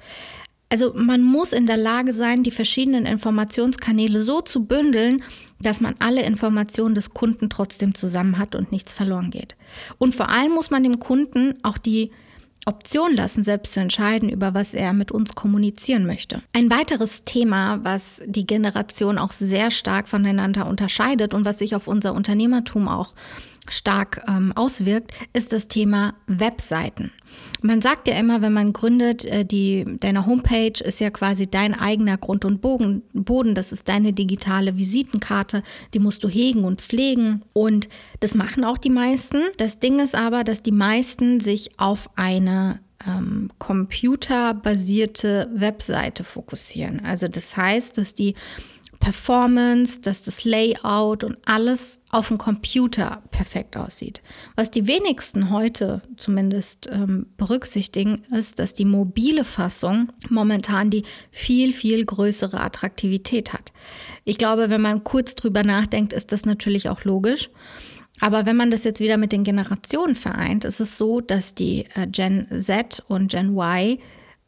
Also 0.70 0.92
man 0.94 1.22
muss 1.22 1.52
in 1.52 1.66
der 1.66 1.78
Lage 1.78 2.12
sein, 2.12 2.42
die 2.42 2.50
verschiedenen 2.50 3.06
Informationskanäle 3.06 4.20
so 4.20 4.42
zu 4.42 4.66
bündeln, 4.66 5.22
dass 5.60 5.80
man 5.80 5.94
alle 5.98 6.22
Informationen 6.22 6.94
des 6.94 7.14
Kunden 7.14 7.48
trotzdem 7.48 7.94
zusammen 7.94 8.38
hat 8.38 8.54
und 8.54 8.70
nichts 8.70 8.92
verloren 8.92 9.30
geht. 9.30 9.56
Und 9.96 10.14
vor 10.14 10.28
allem 10.28 10.52
muss 10.52 10.70
man 10.70 10.82
dem 10.82 10.98
Kunden 10.98 11.54
auch 11.62 11.78
die 11.78 12.10
Option 12.66 13.14
lassen, 13.14 13.42
selbst 13.42 13.72
zu 13.72 13.80
entscheiden, 13.80 14.28
über 14.28 14.54
was 14.54 14.74
er 14.74 14.92
mit 14.92 15.10
uns 15.10 15.34
kommunizieren 15.34 16.06
möchte. 16.06 16.42
Ein 16.52 16.70
weiteres 16.70 17.24
Thema, 17.24 17.80
was 17.82 18.20
die 18.26 18.46
Generation 18.46 19.18
auch 19.18 19.32
sehr 19.32 19.70
stark 19.70 20.08
voneinander 20.08 20.66
unterscheidet 20.66 21.34
und 21.34 21.44
was 21.44 21.58
sich 21.58 21.74
auf 21.74 21.88
unser 21.88 22.14
Unternehmertum 22.14 22.88
auch 22.88 23.14
stark 23.70 24.24
ähm, 24.28 24.52
auswirkt, 24.54 25.12
ist 25.32 25.52
das 25.52 25.68
Thema 25.68 26.14
Webseiten. 26.26 27.12
Man 27.60 27.82
sagt 27.82 28.08
ja 28.08 28.14
immer, 28.14 28.40
wenn 28.42 28.52
man 28.52 28.72
gründet, 28.72 29.24
äh, 29.24 29.44
die, 29.44 29.84
deine 30.00 30.26
Homepage 30.26 30.82
ist 30.82 31.00
ja 31.00 31.10
quasi 31.10 31.46
dein 31.46 31.74
eigener 31.74 32.16
Grund 32.16 32.44
und 32.44 32.60
Bogen, 32.60 33.02
Boden. 33.12 33.54
Das 33.54 33.72
ist 33.72 33.88
deine 33.88 34.12
digitale 34.12 34.76
Visitenkarte. 34.76 35.62
Die 35.94 35.98
musst 35.98 36.24
du 36.24 36.28
hegen 36.28 36.64
und 36.64 36.80
pflegen. 36.80 37.42
Und 37.52 37.88
das 38.20 38.34
machen 38.34 38.64
auch 38.64 38.78
die 38.78 38.90
meisten. 38.90 39.38
Das 39.56 39.78
Ding 39.78 39.98
ist 39.98 40.14
aber, 40.14 40.44
dass 40.44 40.62
die 40.62 40.72
meisten 40.72 41.40
sich 41.40 41.78
auf 41.78 42.08
eine 42.16 42.80
ähm, 43.06 43.50
computerbasierte 43.58 45.50
Webseite 45.54 46.24
fokussieren. 46.24 47.04
Also 47.04 47.28
das 47.28 47.56
heißt, 47.56 47.98
dass 47.98 48.14
die 48.14 48.34
Performance, 49.00 50.00
dass 50.00 50.22
das 50.22 50.44
Layout 50.44 51.24
und 51.24 51.38
alles 51.46 52.00
auf 52.10 52.28
dem 52.28 52.38
Computer 52.38 53.22
perfekt 53.30 53.76
aussieht. 53.76 54.22
Was 54.56 54.70
die 54.70 54.86
wenigsten 54.86 55.50
heute 55.50 56.02
zumindest 56.16 56.88
ähm, 56.90 57.26
berücksichtigen, 57.36 58.22
ist, 58.32 58.58
dass 58.58 58.74
die 58.74 58.84
mobile 58.84 59.44
Fassung 59.44 60.12
momentan 60.28 60.90
die 60.90 61.04
viel, 61.30 61.72
viel 61.72 62.04
größere 62.04 62.60
Attraktivität 62.60 63.52
hat. 63.52 63.72
Ich 64.24 64.38
glaube, 64.38 64.70
wenn 64.70 64.82
man 64.82 65.04
kurz 65.04 65.34
drüber 65.34 65.62
nachdenkt, 65.62 66.12
ist 66.12 66.32
das 66.32 66.44
natürlich 66.44 66.88
auch 66.88 67.04
logisch. 67.04 67.50
Aber 68.20 68.46
wenn 68.46 68.56
man 68.56 68.70
das 68.70 68.84
jetzt 68.84 69.00
wieder 69.00 69.16
mit 69.16 69.32
den 69.32 69.44
Generationen 69.44 70.16
vereint, 70.16 70.64
ist 70.64 70.80
es 70.80 70.98
so, 70.98 71.20
dass 71.20 71.54
die 71.54 71.86
äh, 71.94 72.06
Gen 72.08 72.48
Z 72.50 73.02
und 73.06 73.30
Gen 73.30 73.56
Y 73.56 73.98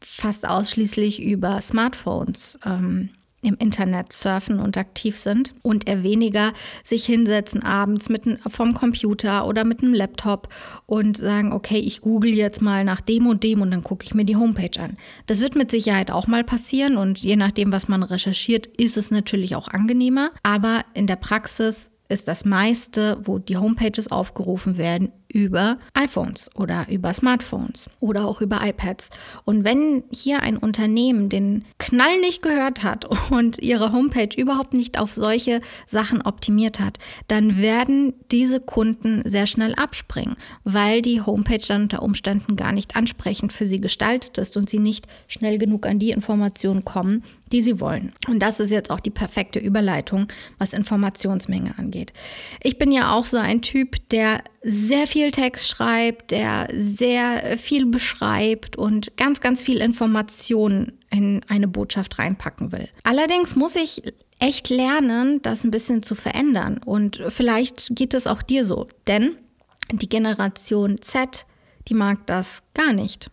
fast 0.01 0.47
ausschließlich 0.47 1.21
über 1.21 1.61
Smartphones 1.61 2.59
ähm, 2.65 3.09
im 3.41 3.55
Internet 3.57 4.13
surfen 4.13 4.59
und 4.59 4.77
aktiv 4.77 5.17
sind 5.17 5.53
und 5.61 5.87
eher 5.87 6.03
weniger 6.03 6.53
sich 6.83 7.05
hinsetzen 7.05 7.63
abends 7.63 8.09
mit 8.09 8.23
vom 8.49 8.73
Computer 8.73 9.47
oder 9.47 9.63
mit 9.63 9.81
einem 9.81 9.93
Laptop 9.93 10.49
und 10.85 11.17
sagen, 11.17 11.51
okay, 11.51 11.79
ich 11.79 12.01
google 12.01 12.31
jetzt 12.31 12.61
mal 12.61 12.83
nach 12.83 13.01
dem 13.01 13.27
und 13.27 13.43
dem 13.43 13.61
und 13.61 13.71
dann 13.71 13.83
gucke 13.83 14.05
ich 14.05 14.13
mir 14.13 14.25
die 14.25 14.35
Homepage 14.35 14.79
an. 14.79 14.97
Das 15.25 15.41
wird 15.41 15.55
mit 15.55 15.71
Sicherheit 15.71 16.11
auch 16.11 16.27
mal 16.27 16.43
passieren 16.43 16.97
und 16.97 17.19
je 17.19 17.35
nachdem, 17.35 17.71
was 17.71 17.87
man 17.87 18.03
recherchiert, 18.03 18.67
ist 18.77 18.97
es 18.97 19.11
natürlich 19.11 19.55
auch 19.55 19.67
angenehmer, 19.67 20.31
aber 20.43 20.81
in 20.93 21.07
der 21.07 21.15
Praxis 21.15 21.91
ist 22.11 22.27
das 22.27 22.45
meiste, 22.45 23.19
wo 23.23 23.39
die 23.39 23.57
Homepages 23.57 24.11
aufgerufen 24.11 24.77
werden, 24.77 25.11
über 25.33 25.77
iPhones 25.93 26.49
oder 26.55 26.87
über 26.89 27.13
Smartphones 27.13 27.89
oder 27.99 28.25
auch 28.25 28.41
über 28.41 28.59
iPads. 28.63 29.09
Und 29.45 29.63
wenn 29.63 30.03
hier 30.11 30.41
ein 30.41 30.57
Unternehmen 30.57 31.29
den 31.29 31.65
Knall 31.77 32.19
nicht 32.19 32.41
gehört 32.41 32.83
hat 32.83 33.05
und 33.31 33.59
ihre 33.59 33.91
Homepage 33.91 34.35
überhaupt 34.35 34.73
nicht 34.73 34.99
auf 34.99 35.13
solche 35.13 35.61
Sachen 35.85 36.21
optimiert 36.21 36.79
hat, 36.79 36.97
dann 37.27 37.57
werden 37.57 38.13
diese 38.31 38.59
Kunden 38.59 39.21
sehr 39.25 39.47
schnell 39.47 39.75
abspringen, 39.75 40.35
weil 40.63 41.01
die 41.01 41.21
Homepage 41.21 41.65
dann 41.67 41.83
unter 41.83 42.03
Umständen 42.03 42.55
gar 42.55 42.71
nicht 42.71 42.95
ansprechend 42.95 43.53
für 43.53 43.65
sie 43.65 43.81
gestaltet 43.81 44.37
ist 44.37 44.57
und 44.57 44.69
sie 44.69 44.79
nicht 44.79 45.07
schnell 45.27 45.57
genug 45.57 45.85
an 45.85 45.99
die 45.99 46.11
Informationen 46.11 46.85
kommen, 46.85 47.23
die 47.51 47.61
sie 47.61 47.79
wollen. 47.79 48.13
Und 48.27 48.39
das 48.39 48.59
ist 48.59 48.71
jetzt 48.71 48.89
auch 48.89 48.99
die 48.99 49.09
perfekte 49.09 49.59
Überleitung, 49.59 50.27
was 50.57 50.73
Informationsmenge 50.73 51.77
angeht. 51.77 52.13
Ich 52.61 52.77
bin 52.77 52.91
ja 52.91 53.13
auch 53.13 53.25
so 53.25 53.37
ein 53.37 53.61
Typ, 53.61 53.97
der 54.09 54.43
sehr 54.63 55.07
viel 55.07 55.31
Text 55.31 55.67
schreibt, 55.67 56.31
der 56.31 56.67
sehr 56.73 57.57
viel 57.57 57.85
beschreibt 57.85 58.75
und 58.75 59.17
ganz, 59.17 59.41
ganz 59.41 59.61
viel 59.61 59.77
Informationen 59.77 60.93
in 61.09 61.41
eine 61.47 61.67
Botschaft 61.67 62.19
reinpacken 62.19 62.71
will. 62.71 62.87
Allerdings 63.03 63.55
muss 63.55 63.75
ich 63.75 64.01
echt 64.39 64.69
lernen, 64.69 65.41
das 65.41 65.63
ein 65.63 65.71
bisschen 65.71 66.01
zu 66.01 66.15
verändern. 66.15 66.79
Und 66.83 67.21
vielleicht 67.29 67.95
geht 67.95 68.13
es 68.13 68.27
auch 68.27 68.41
dir 68.41 68.65
so. 68.65 68.87
Denn 69.07 69.35
die 69.91 70.09
Generation 70.09 71.01
Z, 71.01 71.45
die 71.87 71.93
mag 71.93 72.25
das 72.27 72.63
gar 72.73 72.93
nicht. 72.93 73.29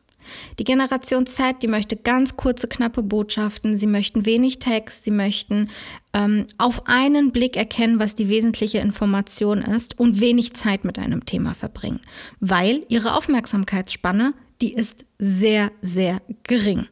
Die 0.58 0.64
Generation 0.64 1.26
Z, 1.26 1.62
die 1.62 1.68
möchte 1.68 1.96
ganz 1.96 2.36
kurze, 2.36 2.68
knappe 2.68 3.02
Botschaften, 3.02 3.76
sie 3.76 3.86
möchten 3.86 4.26
wenig 4.26 4.58
Text, 4.58 5.04
sie 5.04 5.10
möchten 5.10 5.70
ähm, 6.12 6.46
auf 6.58 6.86
einen 6.86 7.32
Blick 7.32 7.56
erkennen, 7.56 8.00
was 8.00 8.14
die 8.14 8.28
wesentliche 8.28 8.78
Information 8.78 9.62
ist 9.62 9.98
und 9.98 10.20
wenig 10.20 10.54
Zeit 10.54 10.84
mit 10.84 10.98
einem 10.98 11.24
Thema 11.24 11.54
verbringen, 11.54 12.00
weil 12.40 12.84
ihre 12.88 13.14
Aufmerksamkeitsspanne, 13.16 14.34
die 14.60 14.74
ist 14.74 15.04
sehr, 15.18 15.70
sehr 15.82 16.20
gering. 16.44 16.86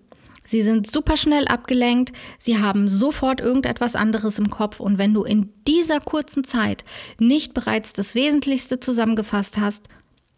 Sie 0.46 0.62
sind 0.62 0.88
super 0.88 1.16
schnell 1.16 1.46
abgelenkt, 1.48 2.12
sie 2.38 2.58
haben 2.58 2.88
sofort 2.88 3.40
irgendetwas 3.40 3.96
anderes 3.96 4.38
im 4.38 4.48
Kopf. 4.48 4.78
Und 4.78 4.96
wenn 4.96 5.12
du 5.12 5.24
in 5.24 5.52
dieser 5.66 5.98
kurzen 5.98 6.44
Zeit 6.44 6.84
nicht 7.18 7.52
bereits 7.52 7.92
das 7.92 8.14
Wesentlichste 8.14 8.78
zusammengefasst 8.78 9.58
hast, 9.58 9.88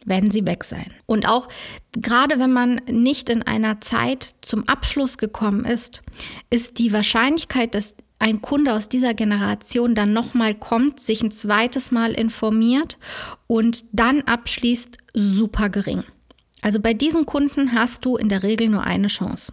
werden 0.05 0.31
sie 0.31 0.47
weg 0.47 0.65
sein. 0.65 0.93
Und 1.07 1.29
auch 1.29 1.49
gerade 1.93 2.39
wenn 2.39 2.53
man 2.53 2.81
nicht 2.91 3.31
in 3.31 3.43
einer 3.43 3.81
Zeit 3.81 4.35
zum 4.41 4.69
Abschluss 4.69 5.19
gekommen 5.19 5.65
ist, 5.65 6.03
ist 6.51 6.79
die 6.79 6.93
Wahrscheinlichkeit, 6.93 7.75
dass 7.75 7.95
ein 8.19 8.43
Kunde 8.43 8.75
aus 8.75 8.89
dieser 8.89 9.15
Generation 9.15 9.95
dann 9.95 10.13
nochmal 10.13 10.55
kommt, 10.55 10.99
sich 11.01 11.23
ein 11.23 11.31
zweites 11.31 11.91
Mal 11.91 12.13
informiert 12.13 12.99
und 13.47 13.85
dann 13.93 14.23
abschließt, 14.23 14.99
super 15.15 15.69
gering. 15.69 16.03
Also 16.61 16.81
bei 16.81 16.95
diesen 16.95 17.27
Kunden 17.27 17.73
hast 17.73 18.05
du 18.05 18.17
in 18.17 18.29
der 18.29 18.43
Regel 18.43 18.69
nur 18.69 18.83
eine 18.83 19.07
Chance. 19.07 19.53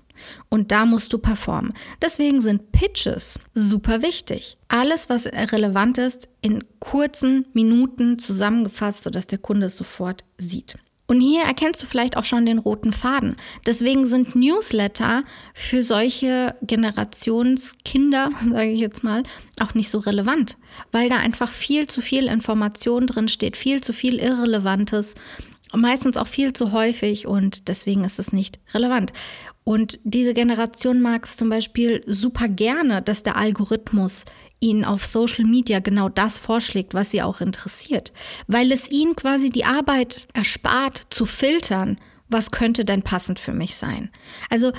Und 0.50 0.72
da 0.72 0.86
musst 0.86 1.14
du 1.14 1.18
performen. 1.18 1.74
Deswegen 2.02 2.42
sind 2.42 2.72
Pitches 2.72 3.40
super 3.54 4.02
wichtig. 4.02 4.58
Alles, 4.68 5.10
was 5.10 5.28
relevant 5.28 5.98
ist, 5.98 6.28
in 6.42 6.64
kurzen 6.80 7.48
Minuten 7.54 8.20
zusammengefasst, 8.20 9.04
sodass 9.04 9.28
der 9.28 9.40
Kunde 9.40 9.68
es 9.68 9.78
sofort 9.78 10.24
sieht. 10.38 10.76
Und 11.08 11.22
hier 11.22 11.44
erkennst 11.44 11.82
du 11.84 11.86
vielleicht 11.86 12.18
auch 12.18 12.24
schon 12.24 12.48
den 12.48 12.58
roten 12.58 12.92
Faden. 12.92 13.36
Deswegen 13.66 14.08
sind 14.08 14.36
Newsletter 14.36 15.24
für 15.54 15.84
solche 15.84 16.56
Generationskinder, 16.64 18.32
sage 18.50 18.72
ich 18.72 18.80
jetzt 18.80 19.04
mal, 19.04 19.24
auch 19.60 19.76
nicht 19.76 19.90
so 19.90 20.00
relevant, 20.00 20.58
weil 20.92 21.10
da 21.10 21.18
einfach 21.18 21.52
viel 21.52 21.88
zu 21.88 22.02
viel 22.02 22.26
Information 22.26 23.06
drin 23.06 23.28
steht, 23.28 23.56
viel 23.56 23.82
zu 23.82 23.94
viel 23.94 24.16
Irrelevantes 24.16 25.14
meistens 25.76 26.18
auch 26.18 26.28
viel 26.28 26.54
zu 26.54 26.72
häufig 26.72 27.28
und 27.28 27.68
deswegen 27.68 28.04
ist 28.04 28.20
es 28.20 28.34
nicht 28.34 28.60
relevant. 28.74 29.12
Und 29.64 30.00
diese 30.04 30.34
Generation 30.34 31.02
mag 31.02 31.26
es 31.26 31.38
zum 31.38 31.50
Beispiel 31.50 32.04
super 32.06 32.48
gerne, 32.48 33.02
dass 33.02 33.24
der 33.24 33.36
Algorithmus 33.36 34.26
ihnen 34.60 34.86
auf 34.86 35.06
Social 35.06 35.46
Media 35.46 35.80
genau 35.80 36.10
das 36.10 36.38
vorschlägt, 36.38 36.94
was 36.94 37.12
sie 37.12 37.22
auch 37.22 37.42
interessiert, 37.42 38.14
weil 38.48 38.72
es 38.72 38.90
ihnen 38.90 39.16
quasi 39.16 39.50
die 39.50 39.66
Arbeit 39.66 40.28
erspart 40.34 41.08
zu 41.10 41.26
filtern, 41.26 41.98
was 42.30 42.52
könnte 42.52 42.86
denn 42.86 43.02
passend 43.02 43.40
für 43.40 43.54
mich 43.54 43.76
sein. 43.76 44.10
Also 44.50 44.72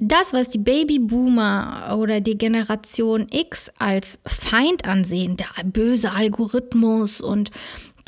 das, 0.00 0.32
was 0.32 0.48
die 0.48 0.58
Babyboomer 0.58 1.96
oder 1.98 2.20
die 2.20 2.38
Generation 2.38 3.26
X 3.30 3.70
als 3.78 4.20
Feind 4.24 4.86
ansehen, 4.86 5.36
der 5.36 5.48
böse 5.64 6.12
Algorithmus 6.12 7.20
und 7.20 7.50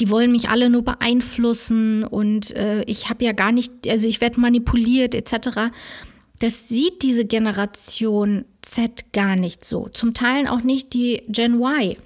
die 0.00 0.10
wollen 0.10 0.32
mich 0.32 0.48
alle 0.48 0.70
nur 0.70 0.82
beeinflussen 0.82 2.04
und 2.04 2.56
äh, 2.56 2.82
ich 2.84 3.08
habe 3.10 3.24
ja 3.24 3.32
gar 3.32 3.52
nicht, 3.52 3.72
also 3.88 4.08
ich 4.08 4.20
werde 4.20 4.40
manipuliert 4.40 5.14
etc. 5.14 5.70
Das 6.40 6.68
sieht 6.68 7.02
diese 7.02 7.26
Generation 7.26 8.46
Z 8.62 9.12
gar 9.12 9.36
nicht 9.36 9.64
so. 9.64 9.88
Zum 9.88 10.14
Teil 10.14 10.48
auch 10.48 10.62
nicht 10.62 10.94
die 10.94 11.22
Gen 11.28 11.60
Y 11.60 11.96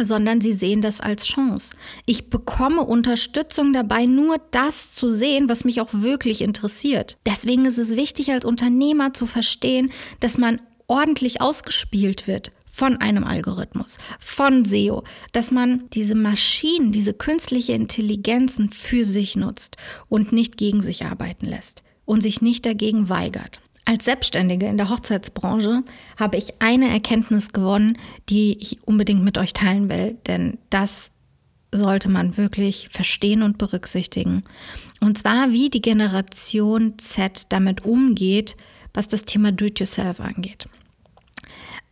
sondern 0.00 0.40
sie 0.40 0.54
sehen 0.54 0.80
das 0.80 1.02
als 1.02 1.26
Chance. 1.26 1.74
Ich 2.06 2.30
bekomme 2.30 2.80
Unterstützung 2.80 3.74
dabei, 3.74 4.06
nur 4.06 4.38
das 4.50 4.92
zu 4.92 5.10
sehen, 5.10 5.50
was 5.50 5.64
mich 5.64 5.82
auch 5.82 5.90
wirklich 5.92 6.40
interessiert. 6.40 7.18
Deswegen 7.26 7.66
ist 7.66 7.76
es 7.76 7.94
wichtig, 7.94 8.32
als 8.32 8.46
Unternehmer 8.46 9.12
zu 9.12 9.26
verstehen, 9.26 9.92
dass 10.20 10.38
man 10.38 10.62
ordentlich 10.86 11.42
ausgespielt 11.42 12.26
wird 12.26 12.52
von 12.72 12.96
einem 12.96 13.22
Algorithmus, 13.24 13.98
von 14.18 14.64
SEO, 14.64 15.04
dass 15.32 15.50
man 15.50 15.90
diese 15.92 16.14
Maschinen, 16.14 16.90
diese 16.90 17.12
künstliche 17.12 17.74
Intelligenzen 17.74 18.70
für 18.70 19.04
sich 19.04 19.36
nutzt 19.36 19.76
und 20.08 20.32
nicht 20.32 20.56
gegen 20.56 20.80
sich 20.80 21.04
arbeiten 21.04 21.46
lässt 21.46 21.82
und 22.06 22.22
sich 22.22 22.40
nicht 22.40 22.64
dagegen 22.64 23.10
weigert. 23.10 23.60
Als 23.84 24.06
Selbstständige 24.06 24.66
in 24.66 24.78
der 24.78 24.88
Hochzeitsbranche 24.88 25.82
habe 26.18 26.38
ich 26.38 26.62
eine 26.62 26.88
Erkenntnis 26.88 27.52
gewonnen, 27.52 27.98
die 28.30 28.56
ich 28.58 28.78
unbedingt 28.86 29.22
mit 29.22 29.36
euch 29.36 29.52
teilen 29.52 29.90
will, 29.90 30.16
denn 30.26 30.56
das 30.70 31.12
sollte 31.72 32.10
man 32.10 32.36
wirklich 32.36 32.88
verstehen 32.90 33.42
und 33.42 33.58
berücksichtigen. 33.58 34.44
Und 35.00 35.18
zwar, 35.18 35.50
wie 35.50 35.68
die 35.68 35.82
Generation 35.82 36.98
Z 36.98 37.46
damit 37.50 37.84
umgeht, 37.84 38.56
was 38.94 39.08
das 39.08 39.24
Thema 39.24 39.52
Do-it-yourself 39.52 40.20
angeht. 40.20 40.68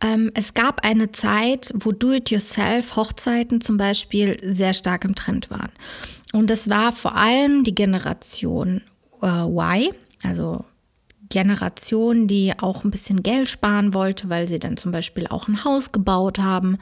Ähm, 0.01 0.31
es 0.33 0.53
gab 0.53 0.83
eine 0.85 1.11
Zeit, 1.11 1.71
wo 1.75 1.91
Do-it-yourself-Hochzeiten 1.91 3.61
zum 3.61 3.77
Beispiel 3.77 4.37
sehr 4.43 4.73
stark 4.73 5.05
im 5.05 5.15
Trend 5.15 5.49
waren. 5.49 5.71
Und 6.33 6.49
das 6.49 6.69
war 6.69 6.91
vor 6.91 7.15
allem 7.15 7.63
die 7.63 7.75
Generation 7.75 8.81
äh, 9.21 9.27
Y, 9.27 9.93
also 10.23 10.65
Generation, 11.29 12.27
die 12.27 12.53
auch 12.59 12.83
ein 12.83 12.91
bisschen 12.91 13.23
Geld 13.23 13.49
sparen 13.49 13.93
wollte, 13.93 14.29
weil 14.29 14.47
sie 14.47 14.59
dann 14.59 14.77
zum 14.77 14.91
Beispiel 14.91 15.27
auch 15.27 15.47
ein 15.47 15.63
Haus 15.63 15.91
gebaut 15.91 16.39
haben. 16.39 16.77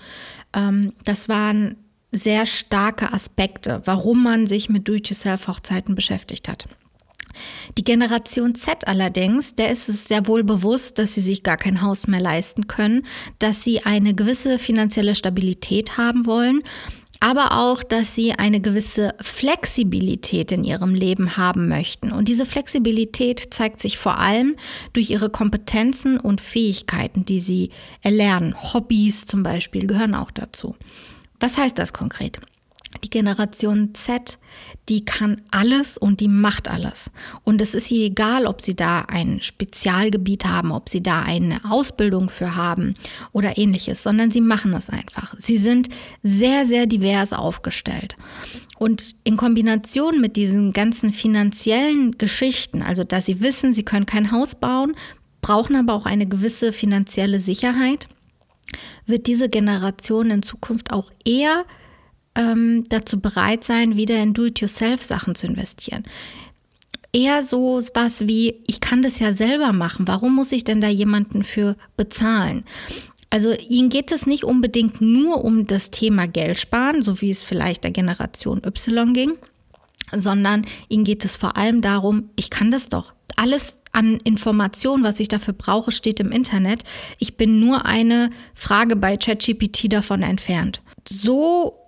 Ähm, 0.54 0.94
das 1.04 1.30
waren 1.30 1.76
sehr 2.12 2.46
starke 2.46 3.14
Aspekte, 3.14 3.82
warum 3.86 4.24
man 4.24 4.48
sich 4.48 4.70
mit 4.70 4.88
Do-it-yourself-Hochzeiten 4.88 5.94
beschäftigt 5.94 6.48
hat. 6.48 6.68
Die 7.78 7.84
Generation 7.84 8.56
Z 8.56 8.88
allerdings, 8.88 9.56
der 9.56 9.72
ist 9.72 9.90
es 9.90 10.06
sehr 10.06 10.28
wohl 10.28 10.44
bewusst, 10.44 11.00
dass 11.00 11.14
sie 11.14 11.22
sich 11.22 11.44
gar 11.44 11.58
kein 11.58 11.82
Haus 11.82 12.08
mehr 12.08 12.20
leisten 12.20 12.68
können, 12.68 13.06
dass 13.40 13.64
sie 13.64 13.86
eine 13.86 14.14
gewisse 14.14 14.60
finanzielle 14.60 15.16
Stabilität 15.16 15.98
haben 15.98 16.26
wollen, 16.26 16.62
aber 17.20 17.58
auch, 17.58 17.84
dass 17.84 18.16
sie 18.16 18.34
eine 18.34 18.62
gewisse 18.62 19.14
Flexibilität 19.20 20.52
in 20.52 20.64
ihrem 20.64 20.96
Leben 20.96 21.36
haben 21.36 21.68
möchten. 21.68 22.12
Und 22.12 22.30
diese 22.30 22.46
Flexibilität 22.46 23.54
zeigt 23.54 23.82
sich 23.82 23.98
vor 23.98 24.20
allem 24.20 24.56
durch 24.94 25.10
ihre 25.10 25.30
Kompetenzen 25.30 26.20
und 26.20 26.40
Fähigkeiten, 26.40 27.26
die 27.26 27.42
sie 27.42 27.72
erlernen. 28.02 28.56
Hobbys 28.58 29.26
zum 29.26 29.44
Beispiel 29.44 29.86
gehören 29.86 30.16
auch 30.16 30.32
dazu. 30.32 30.76
Was 31.40 31.58
heißt 31.58 31.78
das 31.78 31.92
konkret? 31.92 32.40
Die 33.04 33.10
Generation 33.10 33.94
Z, 33.94 34.40
die 34.90 35.06
kann 35.06 35.42
alles 35.52 35.98
und 35.98 36.20
die 36.20 36.28
macht 36.28 36.68
alles. 36.68 37.12
Und 37.44 37.62
es 37.62 37.76
ist 37.76 37.92
ihr 37.92 38.08
egal, 38.08 38.48
ob 38.48 38.62
sie 38.62 38.76
da 38.76 39.02
ein 39.02 39.42
Spezialgebiet 39.42 40.46
haben, 40.46 40.72
ob 40.72 40.90
sie 40.90 41.02
da 41.02 41.22
eine 41.22 41.60
Ausbildung 41.70 42.30
für 42.30 42.56
haben 42.56 42.96
oder 43.32 43.58
ähnliches, 43.58 44.02
sondern 44.02 44.32
sie 44.32 44.42
machen 44.42 44.74
es 44.74 44.90
einfach. 44.90 45.36
Sie 45.38 45.58
sind 45.58 45.90
sehr, 46.24 46.66
sehr 46.66 46.88
divers 46.88 47.32
aufgestellt. 47.32 48.16
Und 48.80 49.16
in 49.24 49.38
Kombination 49.38 50.20
mit 50.20 50.36
diesen 50.36 50.74
ganzen 50.74 51.12
finanziellen 51.12 52.18
Geschichten, 52.18 52.82
also 52.82 53.04
dass 53.04 53.28
sie 53.28 53.40
wissen, 53.42 53.74
sie 53.74 53.84
können 53.84 54.08
kein 54.08 54.32
Haus 54.32 54.56
bauen, 54.56 54.96
brauchen 55.42 55.76
aber 55.76 55.94
auch 55.94 56.06
eine 56.06 56.28
gewisse 56.28 56.74
finanzielle 56.74 57.40
Sicherheit, 57.40 58.08
wird 59.06 59.28
diese 59.28 59.50
Generation 59.50 60.32
in 60.32 60.44
Zukunft 60.44 60.92
auch 60.92 61.12
eher 61.26 61.66
ähm, 62.40 62.86
dazu 62.88 63.20
bereit 63.20 63.64
sein, 63.66 63.98
wieder 63.98 64.18
in 64.24 64.34
Do-it-yourself-Sachen 64.34 65.36
zu 65.36 65.46
investieren. 65.46 66.06
Eher 67.12 67.44
so 67.44 67.82
was 67.94 68.28
wie, 68.28 68.62
ich 68.66 68.80
kann 68.80 69.02
das 69.02 69.20
ja 69.20 69.34
selber 69.34 69.74
machen, 69.74 70.08
warum 70.08 70.36
muss 70.36 70.52
ich 70.52 70.64
denn 70.64 70.80
da 70.80 70.88
jemanden 70.88 71.44
für 71.44 71.76
bezahlen? 71.98 72.64
Also 73.30 73.54
ihnen 73.54 73.90
geht 73.90 74.12
es 74.12 74.26
nicht 74.26 74.44
unbedingt 74.44 75.02
nur 75.02 75.44
um 75.44 75.68
das 75.68 75.92
Thema 75.92 76.28
Geld 76.28 76.58
sparen, 76.60 77.02
so 77.04 77.22
wie 77.22 77.30
es 77.30 77.44
vielleicht 77.44 77.84
der 77.84 77.92
Generation 77.92 78.62
Y 78.66 79.14
ging, 79.14 79.34
sondern 80.12 80.66
ihnen 80.88 81.04
geht 81.04 81.26
es 81.26 81.36
vor 81.36 81.58
allem 81.58 81.82
darum, 81.82 82.30
ich 82.36 82.50
kann 82.50 82.72
das 82.72 82.90
doch. 82.90 83.14
Alles 83.36 83.80
an 83.92 84.18
Informationen, 84.24 85.04
was 85.04 85.20
ich 85.20 85.28
dafür 85.28 85.54
brauche, 85.54 85.92
steht 85.92 86.20
im 86.20 86.32
Internet. 86.32 86.84
Ich 87.18 87.38
bin 87.38 87.60
nur 87.60 87.86
eine 87.86 88.30
Frage 88.54 88.96
bei 88.96 89.18
ChatGPT 89.18 89.92
davon 89.92 90.22
entfernt. 90.22 90.82
So 91.08 91.80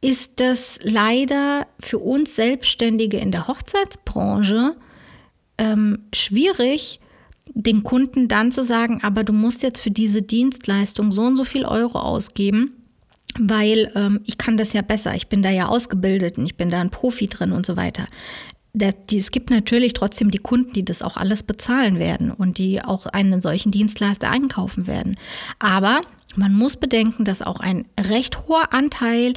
ist 0.00 0.32
das 0.36 0.78
leider 0.82 1.66
für 1.80 1.98
uns 1.98 2.36
Selbstständige 2.36 3.18
in 3.18 3.32
der 3.32 3.48
Hochzeitsbranche 3.48 4.76
ähm, 5.58 5.98
schwierig, 6.14 7.00
den 7.54 7.82
Kunden 7.82 8.28
dann 8.28 8.52
zu 8.52 8.62
sagen, 8.62 9.00
aber 9.02 9.24
du 9.24 9.32
musst 9.32 9.62
jetzt 9.62 9.80
für 9.80 9.90
diese 9.90 10.22
Dienstleistung 10.22 11.12
so 11.12 11.22
und 11.22 11.36
so 11.36 11.44
viel 11.44 11.64
Euro 11.64 11.98
ausgeben, 11.98 12.76
weil 13.38 13.90
ähm, 13.94 14.20
ich 14.24 14.36
kann 14.36 14.56
das 14.56 14.72
ja 14.72 14.82
besser, 14.82 15.14
ich 15.14 15.28
bin 15.28 15.42
da 15.42 15.50
ja 15.50 15.66
ausgebildet 15.66 16.38
und 16.38 16.46
ich 16.46 16.56
bin 16.56 16.70
da 16.70 16.80
ein 16.80 16.90
Profi 16.90 17.26
drin 17.26 17.52
und 17.52 17.64
so 17.64 17.76
weiter. 17.76 18.06
es 19.10 19.30
gibt 19.30 19.50
natürlich 19.50 19.94
trotzdem 19.94 20.30
die 20.30 20.38
Kunden, 20.38 20.72
die 20.72 20.84
das 20.84 21.02
auch 21.02 21.16
alles 21.16 21.42
bezahlen 21.42 21.98
werden 21.98 22.30
und 22.30 22.58
die 22.58 22.82
auch 22.82 23.06
einen 23.06 23.40
solchen 23.40 23.72
Dienstleister 23.72 24.30
einkaufen 24.30 24.86
werden. 24.86 25.16
Aber 25.58 26.00
man 26.36 26.52
muss 26.52 26.76
bedenken, 26.76 27.24
dass 27.24 27.40
auch 27.40 27.60
ein 27.60 27.86
recht 27.98 28.46
hoher 28.46 28.74
Anteil 28.74 29.32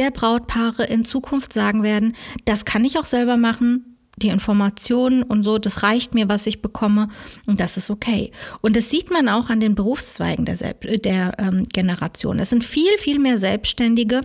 der 0.00 0.10
Brautpaare 0.10 0.84
in 0.84 1.04
Zukunft 1.04 1.52
sagen 1.52 1.82
werden, 1.82 2.16
das 2.46 2.64
kann 2.64 2.86
ich 2.86 2.98
auch 2.98 3.04
selber 3.04 3.36
machen, 3.36 3.98
die 4.16 4.28
Informationen 4.28 5.22
und 5.22 5.42
so, 5.42 5.58
das 5.58 5.82
reicht 5.82 6.14
mir, 6.14 6.28
was 6.28 6.46
ich 6.46 6.62
bekomme 6.62 7.08
und 7.46 7.60
das 7.60 7.76
ist 7.76 7.90
okay. 7.90 8.32
Und 8.62 8.76
das 8.76 8.88
sieht 8.88 9.10
man 9.10 9.28
auch 9.28 9.50
an 9.50 9.60
den 9.60 9.74
Berufszweigen 9.74 10.46
der, 10.46 10.56
der 10.56 11.34
ähm, 11.38 11.68
Generation. 11.68 12.38
Es 12.38 12.48
sind 12.48 12.64
viel, 12.64 12.96
viel 12.98 13.18
mehr 13.18 13.36
Selbstständige, 13.36 14.22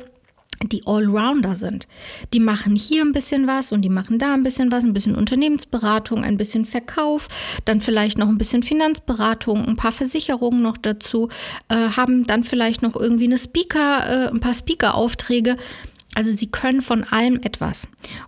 die 0.63 0.85
Allrounder 0.85 1.55
sind. 1.55 1.87
Die 2.33 2.39
machen 2.39 2.75
hier 2.75 3.03
ein 3.03 3.11
bisschen 3.11 3.47
was 3.47 3.71
und 3.71 3.81
die 3.81 3.89
machen 3.89 4.19
da 4.19 4.33
ein 4.33 4.43
bisschen 4.43 4.71
was, 4.71 4.83
ein 4.83 4.93
bisschen 4.93 5.15
Unternehmensberatung, 5.15 6.23
ein 6.23 6.37
bisschen 6.37 6.65
Verkauf, 6.65 7.27
dann 7.65 7.81
vielleicht 7.81 8.17
noch 8.17 8.27
ein 8.27 8.37
bisschen 8.37 8.63
Finanzberatung, 8.63 9.65
ein 9.65 9.75
paar 9.75 9.91
Versicherungen 9.91 10.61
noch 10.61 10.77
dazu, 10.77 11.29
äh, 11.69 11.75
haben 11.95 12.25
dann 12.25 12.43
vielleicht 12.43 12.81
noch 12.81 12.95
irgendwie 12.95 13.25
eine 13.25 13.37
Speaker, 13.37 14.27
äh, 14.27 14.29
ein 14.29 14.39
paar 14.39 14.53
Speaker-Aufträge. 14.53 15.57
Also 16.15 16.31
sie 16.31 16.47
können 16.47 16.81
von 16.81 17.03
allem 17.03 17.35
etwas. 17.43 17.87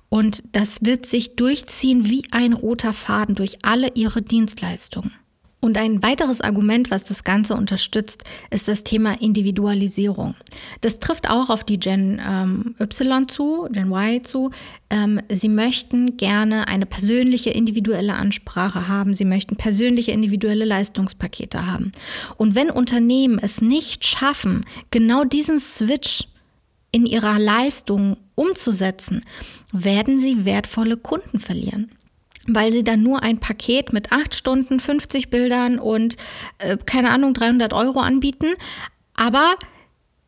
Und 0.10 0.44
das 0.52 0.80
wird 0.82 1.06
sich 1.06 1.36
durchziehen 1.36 2.10
wie 2.10 2.24
ein 2.32 2.54
roter 2.54 2.92
Faden 2.92 3.36
durch 3.36 3.60
alle 3.64 3.90
ihre 3.96 4.22
Dienstleistungen. 4.22 5.14
Und 5.60 5.78
ein 5.78 6.04
weiteres 6.04 6.40
Argument, 6.42 6.92
was 6.92 7.04
das 7.04 7.24
Ganze 7.24 7.56
unterstützt, 7.56 8.24
ist 8.52 8.68
das 8.68 8.84
Thema 8.84 9.20
Individualisierung. 9.20 10.36
Das 10.82 11.00
trifft 11.00 11.30
auch 11.30 11.50
auf 11.50 11.64
die 11.64 11.80
Gen 11.80 12.22
ähm, 12.24 12.76
Y 12.80 13.28
zu, 13.28 13.68
Gen 13.72 13.92
Y 13.92 14.24
zu. 14.24 14.52
Ähm, 14.92 15.20
sie 15.30 15.50
möchten 15.50 16.16
gerne 16.16 16.68
eine 16.68 16.86
persönliche 16.86 17.50
individuelle 17.50 18.14
Ansprache 18.14 18.88
haben. 18.88 19.16
Sie 19.16 19.26
möchten 19.26 19.56
persönliche 19.56 20.12
individuelle 20.12 20.64
Leistungspakete 20.64 21.66
haben. 21.66 21.92
Und 22.38 22.54
wenn 22.54 22.70
Unternehmen 22.70 23.40
es 23.40 23.60
nicht 23.60 24.06
schaffen, 24.06 24.64
genau 24.92 25.24
diesen 25.24 25.60
Switch 25.60 26.28
in 26.92 27.08
ihrer 27.08 27.40
Leistung 27.40 28.18
umzusetzen, 28.36 29.26
werden 29.74 30.20
sie 30.20 30.46
wertvolle 30.46 30.98
Kunden 30.98 31.40
verlieren 31.40 31.90
weil 32.48 32.72
sie 32.72 32.84
dann 32.84 33.04
nur 33.04 33.22
ein 33.22 33.40
Paket 33.40 33.94
mit 33.94 34.12
acht 34.12 34.34
Stunden, 34.34 34.80
50 34.80 35.30
Bildern 35.30 35.80
und 35.80 36.16
äh, 36.60 36.78
keine 36.86 37.12
Ahnung, 37.12 37.34
300 37.34 37.74
Euro 37.74 38.00
anbieten. 38.00 38.48
Aber 39.18 39.56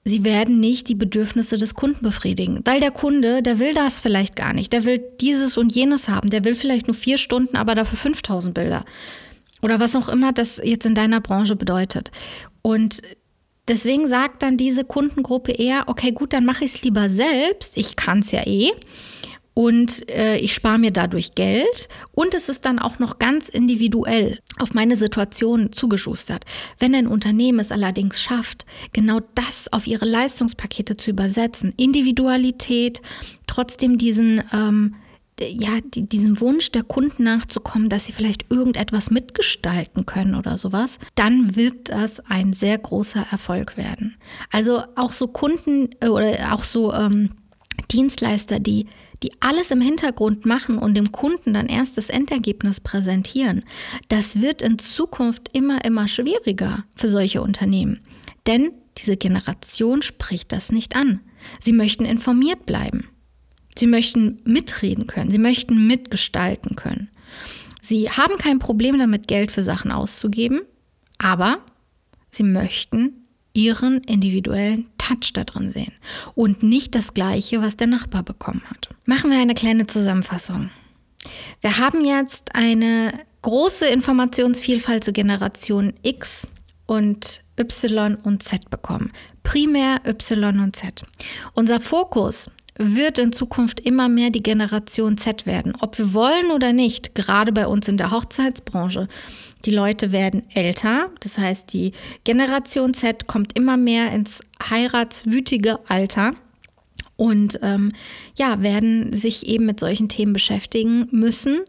sie 0.04 0.24
werden 0.24 0.60
nicht 0.60 0.90
die 0.90 0.96
Bedürfnisse 0.96 1.58
des 1.58 1.76
Kunden 1.76 2.04
befriedigen, 2.04 2.62
weil 2.66 2.80
der 2.80 2.92
Kunde, 2.92 3.42
der 3.42 3.60
will 3.60 3.74
das 3.74 4.00
vielleicht 4.00 4.36
gar 4.36 4.54
nicht. 4.54 4.74
Der 4.74 4.86
will 4.86 5.02
dieses 5.22 5.58
und 5.58 5.74
jenes 5.74 6.10
haben. 6.10 6.30
Der 6.30 6.44
will 6.44 6.56
vielleicht 6.56 6.88
nur 6.88 6.96
vier 6.96 7.18
Stunden, 7.18 7.56
aber 7.56 7.76
dafür 7.76 7.98
5000 7.98 8.54
Bilder. 8.54 8.86
Oder 9.62 9.80
was 9.80 9.96
auch 9.96 10.10
immer 10.10 10.32
das 10.34 10.60
jetzt 10.64 10.86
in 10.86 10.96
deiner 10.96 11.22
Branche 11.22 11.56
bedeutet. 11.56 12.12
Und 12.62 13.02
deswegen 13.68 14.08
sagt 14.08 14.44
dann 14.44 14.58
diese 14.58 14.84
Kundengruppe 14.84 15.52
eher, 15.52 15.84
okay, 15.88 16.12
gut, 16.12 16.34
dann 16.34 16.46
mache 16.46 16.66
ich 16.66 16.76
es 16.76 16.82
lieber 16.82 17.10
selbst. 17.10 17.78
Ich 17.78 17.96
kann 17.96 18.20
es 18.20 18.32
ja 18.32 18.46
eh 18.46 18.72
und 19.54 20.10
äh, 20.10 20.38
ich 20.38 20.54
spare 20.54 20.80
mir 20.80 20.92
dadurch 20.92 21.36
Geld 21.36 21.90
und 22.12 22.34
es 22.34 22.50
ist 22.50 22.66
dann 22.66 22.80
auch 22.80 23.00
noch 23.00 23.20
ganz 23.20 23.50
individuell 23.50 24.40
auf 24.60 24.74
meine 24.74 24.96
Situation 24.96 25.72
zugeschustert. 25.74 26.46
Wenn 26.80 26.96
ein 26.96 27.08
Unternehmen 27.08 27.60
es 27.60 27.72
allerdings 27.72 28.22
schafft, 28.22 28.66
genau 28.94 29.20
das 29.36 29.72
auf 29.72 29.88
ihre 29.88 30.06
Leistungspakete 30.06 30.96
zu 30.96 31.12
übersetzen, 31.12 31.74
Individualität, 31.78 33.02
trotzdem 33.48 33.98
diesen 33.98 34.42
ähm, 34.54 34.96
ja, 35.42 35.80
die, 35.84 36.08
diesem 36.08 36.40
Wunsch 36.42 36.72
der 36.72 36.84
Kunden 36.84 37.24
nachzukommen, 37.24 37.90
dass 37.90 38.06
sie 38.06 38.14
vielleicht 38.14 38.52
irgendetwas 38.52 39.12
mitgestalten 39.12 40.06
können 40.06 40.36
oder 40.36 40.58
sowas, 40.58 41.00
dann 41.16 41.56
wird 41.56 41.90
das 41.90 42.20
ein 42.22 42.54
sehr 42.54 42.78
großer 42.78 43.26
Erfolg 43.32 43.78
werden. 43.78 44.16
Also 44.52 44.84
auch 44.96 45.12
so 45.12 45.28
Kunden 45.28 45.90
äh, 46.02 46.10
oder 46.10 46.54
auch 46.54 46.64
so 46.64 46.94
ähm, 46.94 47.32
Dienstleister, 47.92 48.60
die 48.60 48.88
die 49.24 49.32
alles 49.42 49.72
im 49.72 49.82
Hintergrund 49.82 50.46
machen 50.46 50.78
und 50.78 50.96
dem 50.96 51.12
Kunden 51.12 51.54
dann 51.54 51.68
erst 51.68 51.98
das 51.98 52.10
Endergebnis 52.10 52.80
präsentieren, 52.80 53.64
das 54.08 54.42
wird 54.42 54.62
in 54.62 54.80
Zukunft 54.80 55.50
immer, 55.54 55.84
immer 55.84 56.08
schwieriger 56.08 56.86
für 56.96 57.10
solche 57.10 57.42
Unternehmen. 57.42 58.00
Denn 58.48 58.72
diese 58.98 59.18
Generation 59.18 60.02
spricht 60.02 60.52
das 60.52 60.72
nicht 60.72 60.96
an. 60.96 61.22
Sie 61.60 61.74
möchten 61.74 62.06
informiert 62.06 62.66
bleiben. 62.66 63.08
Sie 63.78 63.88
möchten 63.88 64.40
mitreden 64.44 65.08
können. 65.08 65.32
Sie 65.32 65.38
möchten 65.38 65.88
mitgestalten 65.88 66.76
können. 66.76 67.10
Sie 67.82 68.10
haben 68.10 68.38
kein 68.38 68.60
Problem 68.60 69.00
damit, 69.00 69.28
Geld 69.28 69.52
für 69.52 69.62
Sachen 69.62 69.92
auszugeben, 69.92 70.62
aber 71.18 71.60
sie 72.30 72.44
möchten 72.44 73.28
ihren 73.54 74.00
individuellen 74.00 74.90
Touch 75.10 75.34
da 75.34 75.44
drin 75.44 75.72
sehen 75.72 75.94
und 76.36 76.64
nicht 76.64 76.96
das 76.96 77.14
gleiche, 77.14 77.62
was 77.62 77.78
der 77.78 77.88
Nachbar 77.88 78.24
bekommen 78.24 78.62
hat. 78.70 78.90
Machen 79.06 79.32
wir 79.32 79.40
eine 79.40 79.56
kleine 79.56 79.88
Zusammenfassung. 79.88 80.70
Wir 81.62 81.78
haben 81.78 82.06
jetzt 82.06 82.56
eine 82.56 83.14
große 83.42 83.88
Informationsvielfalt 83.88 85.04
zu 85.04 85.12
Generation 85.12 85.94
X 86.04 86.48
und 86.86 87.42
Y 87.60 88.16
und 88.16 88.44
Z 88.44 88.70
bekommen. 88.70 89.12
Primär 89.44 90.02
Y 90.06 90.60
und 90.60 90.76
Z. 90.76 91.04
Unser 91.54 91.80
Fokus 91.80 92.50
wird 92.78 93.20
in 93.20 93.34
Zukunft 93.34 93.82
immer 93.82 94.08
mehr 94.08 94.30
die 94.30 94.42
Generation 94.42 95.18
Z 95.18 95.46
werden. 95.46 95.74
Ob 95.82 95.98
wir 95.98 96.14
wollen 96.14 96.52
oder 96.54 96.72
nicht, 96.72 97.14
gerade 97.14 97.52
bei 97.52 97.68
uns 97.68 97.90
in 97.90 97.98
der 97.98 98.12
Hochzeitsbranche. 98.12 99.08
Die 99.66 99.72
Leute 99.72 100.14
werden 100.14 100.44
älter, 100.54 101.10
das 101.20 101.38
heißt, 101.38 101.74
die 101.74 101.92
Generation 102.24 102.94
Z 102.94 103.28
kommt 103.28 103.58
immer 103.58 103.76
mehr 103.76 104.14
ins 104.14 104.40
heiratswütige 104.62 105.80
Alter 105.88 106.34
und 107.20 107.60
ähm, 107.64 107.92
ja, 108.38 108.62
werden 108.62 109.12
sich 109.12 109.46
eben 109.48 109.66
mit 109.66 109.82
solchen 109.82 110.08
Themen 110.08 110.32
beschäftigen 110.32 111.06
müssen. 111.12 111.60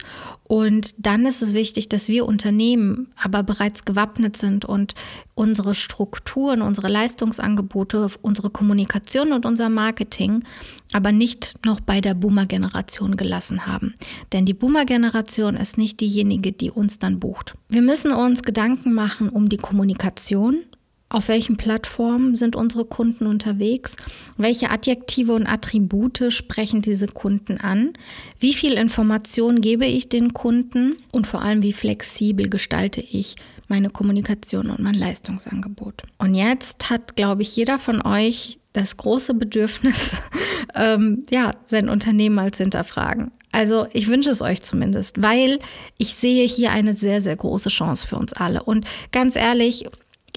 Und 0.47 0.95
dann 0.99 1.27
ist 1.27 1.43
es 1.43 1.55
wichtig, 1.55 1.89
dass 1.89 2.07
wir 2.07 2.25
Unternehmen 2.25 3.09
aber 3.21 3.43
bereits 3.43 3.85
gewappnet 3.85 4.37
sind 4.37 4.65
und 4.65 4.95
unsere 5.35 5.75
Strukturen, 5.75 6.63
unsere 6.63 6.87
Leistungsangebote, 6.87 8.09
unsere 8.23 8.51
Kommunikation 8.51 9.33
und 9.33 9.45
unser 9.45 9.69
Marketing 9.69 10.45
aber 10.93 11.11
nicht 11.11 11.55
noch 11.65 11.81
bei 11.81 12.01
der 12.01 12.15
Boomer-Generation 12.15 13.17
gelassen 13.17 13.67
haben. 13.67 13.95
Denn 14.33 14.47
die 14.47 14.55
Boomer-Generation 14.55 15.57
ist 15.57 15.79
nicht 15.79 16.01
diejenige, 16.01 16.53
die 16.53 16.71
uns 16.71 17.01
dann 17.01 17.19
bucht. 17.19 17.55
Wir 17.69 17.83
müssen 17.83 18.13
uns 18.13 18.45
Gedanken 18.45 18.93
machen 18.93 19.29
um 19.29 19.49
die 19.49 19.57
Kommunikation, 19.57 20.63
auf 21.11 21.27
welchen 21.27 21.57
Plattformen 21.57 22.37
sind 22.37 22.55
unsere 22.55 22.85
Kunden 22.85 23.27
unterwegs? 23.27 23.97
Welche 24.37 24.71
Adjektive 24.71 25.33
und 25.33 25.47
Attribute 25.47 26.33
sprechen 26.33 26.83
diese 26.83 27.09
Kunden 27.09 27.59
an? 27.59 27.93
Wie 28.39 28.55
viel 28.55 28.75
Information 28.75 29.61
gebe 29.61 29.87
ich 29.87 30.09
den 30.09 30.33
Kunden? 30.33 30.97
Und 31.11 31.27
vor 31.27 31.43
allem, 31.43 31.65
wie 31.65 31.73
flexibel 31.73 32.49
gestalte 32.49 33.01
ich 33.01 33.35
meine 33.67 33.91
Kommunikation 33.91 34.71
und 34.71 34.79
mein 34.79 34.95
Leistungsangebot? 34.95 36.05
Und 36.19 36.37
jetzt 36.37 36.91
hat, 36.91 37.17
glaube 37.17 37.43
ich, 37.43 37.57
jeder 37.57 37.81
von 37.81 38.03
euch 38.03 38.61
das 38.73 38.97
große 38.97 39.35
Bedürfnis, 39.35 40.13
ähm, 40.77 41.19
ja, 41.29 41.53
sein 41.67 41.89
Unternehmen 41.89 42.53
zu 42.53 42.63
hinterfragen. 42.63 43.33
Also 43.51 43.89
ich 43.93 44.07
wünsche 44.07 44.31
es 44.31 44.43
euch 44.43 44.63
zumindest, 44.63 45.21
weil 45.21 45.59
ich 45.99 46.15
sehe 46.15 46.47
hier 46.47 46.71
eine 46.71 46.95
sehr, 46.95 47.21
sehr 47.21 47.35
große 47.35 47.69
Chance 47.69 48.07
für 48.07 48.17
uns 48.17 48.33
alle. 48.33 48.63
Und 48.63 48.87
ganz 49.11 49.35
ehrlich, 49.35 49.87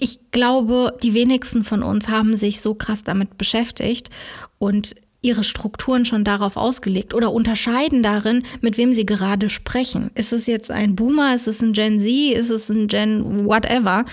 ich 0.00 0.18
glaube, 0.30 0.96
die 1.02 1.14
wenigsten 1.14 1.64
von 1.64 1.82
uns 1.82 2.08
haben 2.08 2.36
sich 2.36 2.60
so 2.60 2.74
krass 2.74 3.04
damit 3.04 3.38
beschäftigt 3.38 4.10
und 4.58 4.94
ihre 5.24 5.44
Strukturen 5.44 6.04
schon 6.04 6.22
darauf 6.22 6.56
ausgelegt 6.56 7.14
oder 7.14 7.32
unterscheiden 7.32 8.02
darin, 8.02 8.42
mit 8.60 8.76
wem 8.76 8.92
sie 8.92 9.06
gerade 9.06 9.48
sprechen. 9.48 10.10
Ist 10.14 10.32
es 10.32 10.46
jetzt 10.46 10.70
ein 10.70 10.94
Boomer, 10.94 11.34
ist 11.34 11.48
es 11.48 11.62
ein 11.62 11.72
Gen 11.72 11.98
Z, 11.98 12.34
ist 12.34 12.50
es 12.50 12.68
ein 12.68 12.88
Gen 12.88 13.46
whatever? 13.46 14.04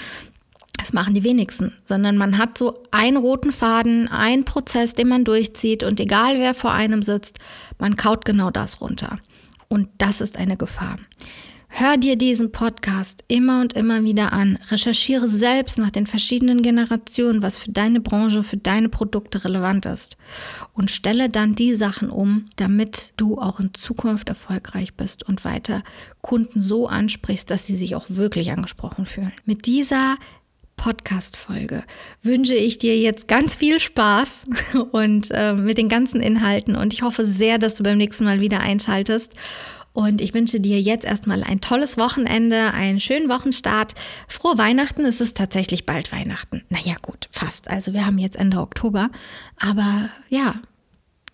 Das 0.78 0.94
machen 0.94 1.13
die 1.13 1.24
wenigsten, 1.24 1.74
sondern 1.84 2.17
man 2.17 2.38
hat 2.38 2.58
so 2.58 2.82
einen 2.91 3.17
roten 3.17 3.52
Faden, 3.52 4.08
einen 4.08 4.46
Prozess, 4.46 4.94
den 4.94 5.10
man 5.10 5.26
durchzieht 5.26 5.84
und 5.84 6.00
egal 6.00 6.39
wer 6.39 6.54
vor 6.54 6.72
einem 6.72 7.04
sitzt, 7.04 7.39
man 7.78 7.98
kaut 7.98 8.24
genau 8.26 8.50
das 8.50 8.82
runter. 8.82 9.20
Und 9.67 9.89
das 9.98 10.22
ist 10.22 10.38
eine 10.38 10.58
Gefahr. 10.58 10.96
Hör 11.74 11.96
dir 11.96 12.18
diesen 12.18 12.52
Podcast 12.52 13.24
immer 13.30 13.62
und 13.62 13.74
immer 13.74 14.04
wieder 14.04 14.34
an. 14.34 14.60
Recherchiere 14.70 15.30
selbst 15.30 15.78
nach 15.78 15.90
den 15.90 16.06
verschiedenen 16.06 16.62
Generationen, 16.62 17.42
was 17.42 17.58
für 17.58 17.72
deine 17.72 18.02
Branche, 18.02 18.44
für 18.44 18.58
deine 18.58 18.90
Produkte 18.90 19.46
relevant 19.46 19.86
ist. 19.86 20.18
Und 20.74 20.92
stelle 20.92 21.30
dann 21.30 21.56
die 21.56 21.74
Sachen 21.74 22.10
um, 22.10 22.48
damit 22.58 23.14
du 23.16 23.40
auch 23.40 23.62
in 23.62 23.74
Zukunft 23.74 24.28
erfolgreich 24.28 24.96
bist 24.96 25.24
und 25.24 25.46
weiter 25.46 25.82
Kunden 26.22 26.62
so 26.62 26.88
ansprichst, 26.88 27.50
dass 27.50 27.66
sie 27.66 27.78
sich 27.78 27.96
auch 27.96 28.06
wirklich 28.10 28.52
angesprochen 28.52 29.06
fühlen. 29.06 29.32
Mit 29.46 29.66
dieser 29.66 30.18
Podcast-Folge 30.76 31.84
wünsche 32.22 32.56
ich 32.56 32.80
dir 32.80 32.98
jetzt 33.00 33.30
ganz 33.30 33.56
viel 33.56 33.80
Spaß 33.80 34.46
und 34.92 35.30
äh, 35.32 35.54
mit 35.54 35.78
den 35.78 35.88
ganzen 35.88 36.20
Inhalten 36.20 36.76
und 36.76 36.94
ich 36.94 37.02
hoffe 37.02 37.24
sehr, 37.24 37.60
dass 37.60 37.76
du 37.76 37.84
beim 37.84 37.98
nächsten 37.98 38.26
Mal 38.26 38.42
wieder 38.42 38.60
einschaltest 38.60 39.36
und 39.94 40.22
ich 40.22 40.34
wünsche 40.34 40.60
dir 40.60 40.80
jetzt 40.80 41.06
erstmal 41.06 41.44
ein 41.44 41.60
tolles 41.60 41.98
Wochenende, 41.98 42.74
einen 42.74 43.00
schönen 43.00 43.30
Wochenstart. 43.30 43.94
Frohe 44.28 44.58
Weihnachten. 44.58 45.04
Es 45.04 45.20
ist 45.20 45.38
tatsächlich 45.38 45.86
bald 45.86 46.12
Weihnachten. 46.12 46.64
Naja, 46.70 46.96
gut, 47.02 47.28
fast. 47.32 47.70
Also 47.70 47.94
wir 47.94 48.06
haben 48.06 48.18
jetzt 48.18 48.38
Ende 48.38 48.60
Oktober. 48.60 49.10
Aber 49.60 50.10
ja, 50.30 50.56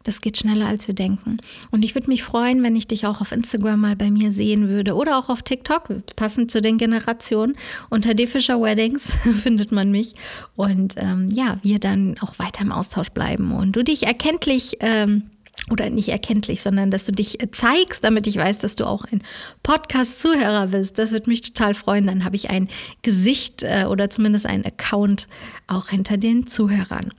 das 0.08 0.22
geht 0.22 0.38
schneller, 0.38 0.68
als 0.68 0.88
wir 0.88 0.96
denken. 0.96 1.38
Und 1.70 1.84
ich 1.84 1.94
würde 1.94 2.08
mich 2.08 2.24
freuen, 2.24 2.64
wenn 2.64 2.76
ich 2.78 2.88
dich 2.88 3.06
auch 3.06 3.20
auf 3.20 3.34
Instagram 3.34 3.82
mal 3.82 3.96
bei 3.96 4.10
mir 4.10 4.32
sehen 4.32 4.70
würde 4.70 4.96
oder 4.96 5.20
auch 5.20 5.30
auf 5.30 5.44
TikTok, 5.44 5.90
passend 6.16 6.50
zu 6.50 6.62
den 6.62 6.78
Generationen. 6.78 7.56
Unter 7.90 8.14
D. 8.14 8.26
Fischer 8.26 8.62
Weddings 8.62 9.12
findet 9.44 9.72
man 9.72 9.92
mich. 9.92 10.16
Und 10.56 10.96
ähm, 10.98 11.30
ja, 11.30 11.60
wir 11.62 11.80
dann 11.80 12.16
auch 12.22 12.40
weiter 12.40 12.62
im 12.62 12.72
Austausch 12.72 13.10
bleiben 13.10 13.52
und 13.52 13.76
du 13.76 13.84
dich 13.84 14.08
erkenntlich 14.08 14.78
ähm, 14.80 15.30
oder 15.72 15.90
nicht 15.90 16.10
erkenntlich, 16.10 16.62
sondern 16.62 16.92
dass 16.92 17.06
du 17.06 17.12
dich 17.12 17.42
äh, 17.42 17.52
zeigst, 17.52 18.04
damit 18.04 18.28
ich 18.28 18.38
weiß, 18.38 18.60
dass 18.60 18.76
du 18.76 18.86
auch 18.86 19.04
ein 19.06 19.22
Podcast-Zuhörer 19.64 20.68
bist. 20.68 20.98
Das 20.98 21.12
würde 21.12 21.30
mich 21.30 21.42
total 21.42 21.74
freuen. 21.74 22.08
Dann 22.08 22.24
habe 22.24 22.36
ich 22.36 22.50
ein 22.50 22.70
Gesicht 23.02 23.64
äh, 23.64 23.86
oder 23.90 24.10
zumindest 24.10 24.46
einen 24.46 24.66
Account 24.66 25.28
auch 25.68 25.90
hinter 25.90 26.18
den 26.18 26.48
Zuhörern. 26.48 27.14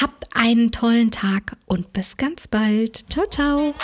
Habt 0.00 0.36
einen 0.36 0.72
tollen 0.72 1.10
Tag 1.10 1.56
und 1.66 1.92
bis 1.92 2.16
ganz 2.16 2.48
bald. 2.48 3.10
Ciao, 3.10 3.26
ciao. 3.26 3.74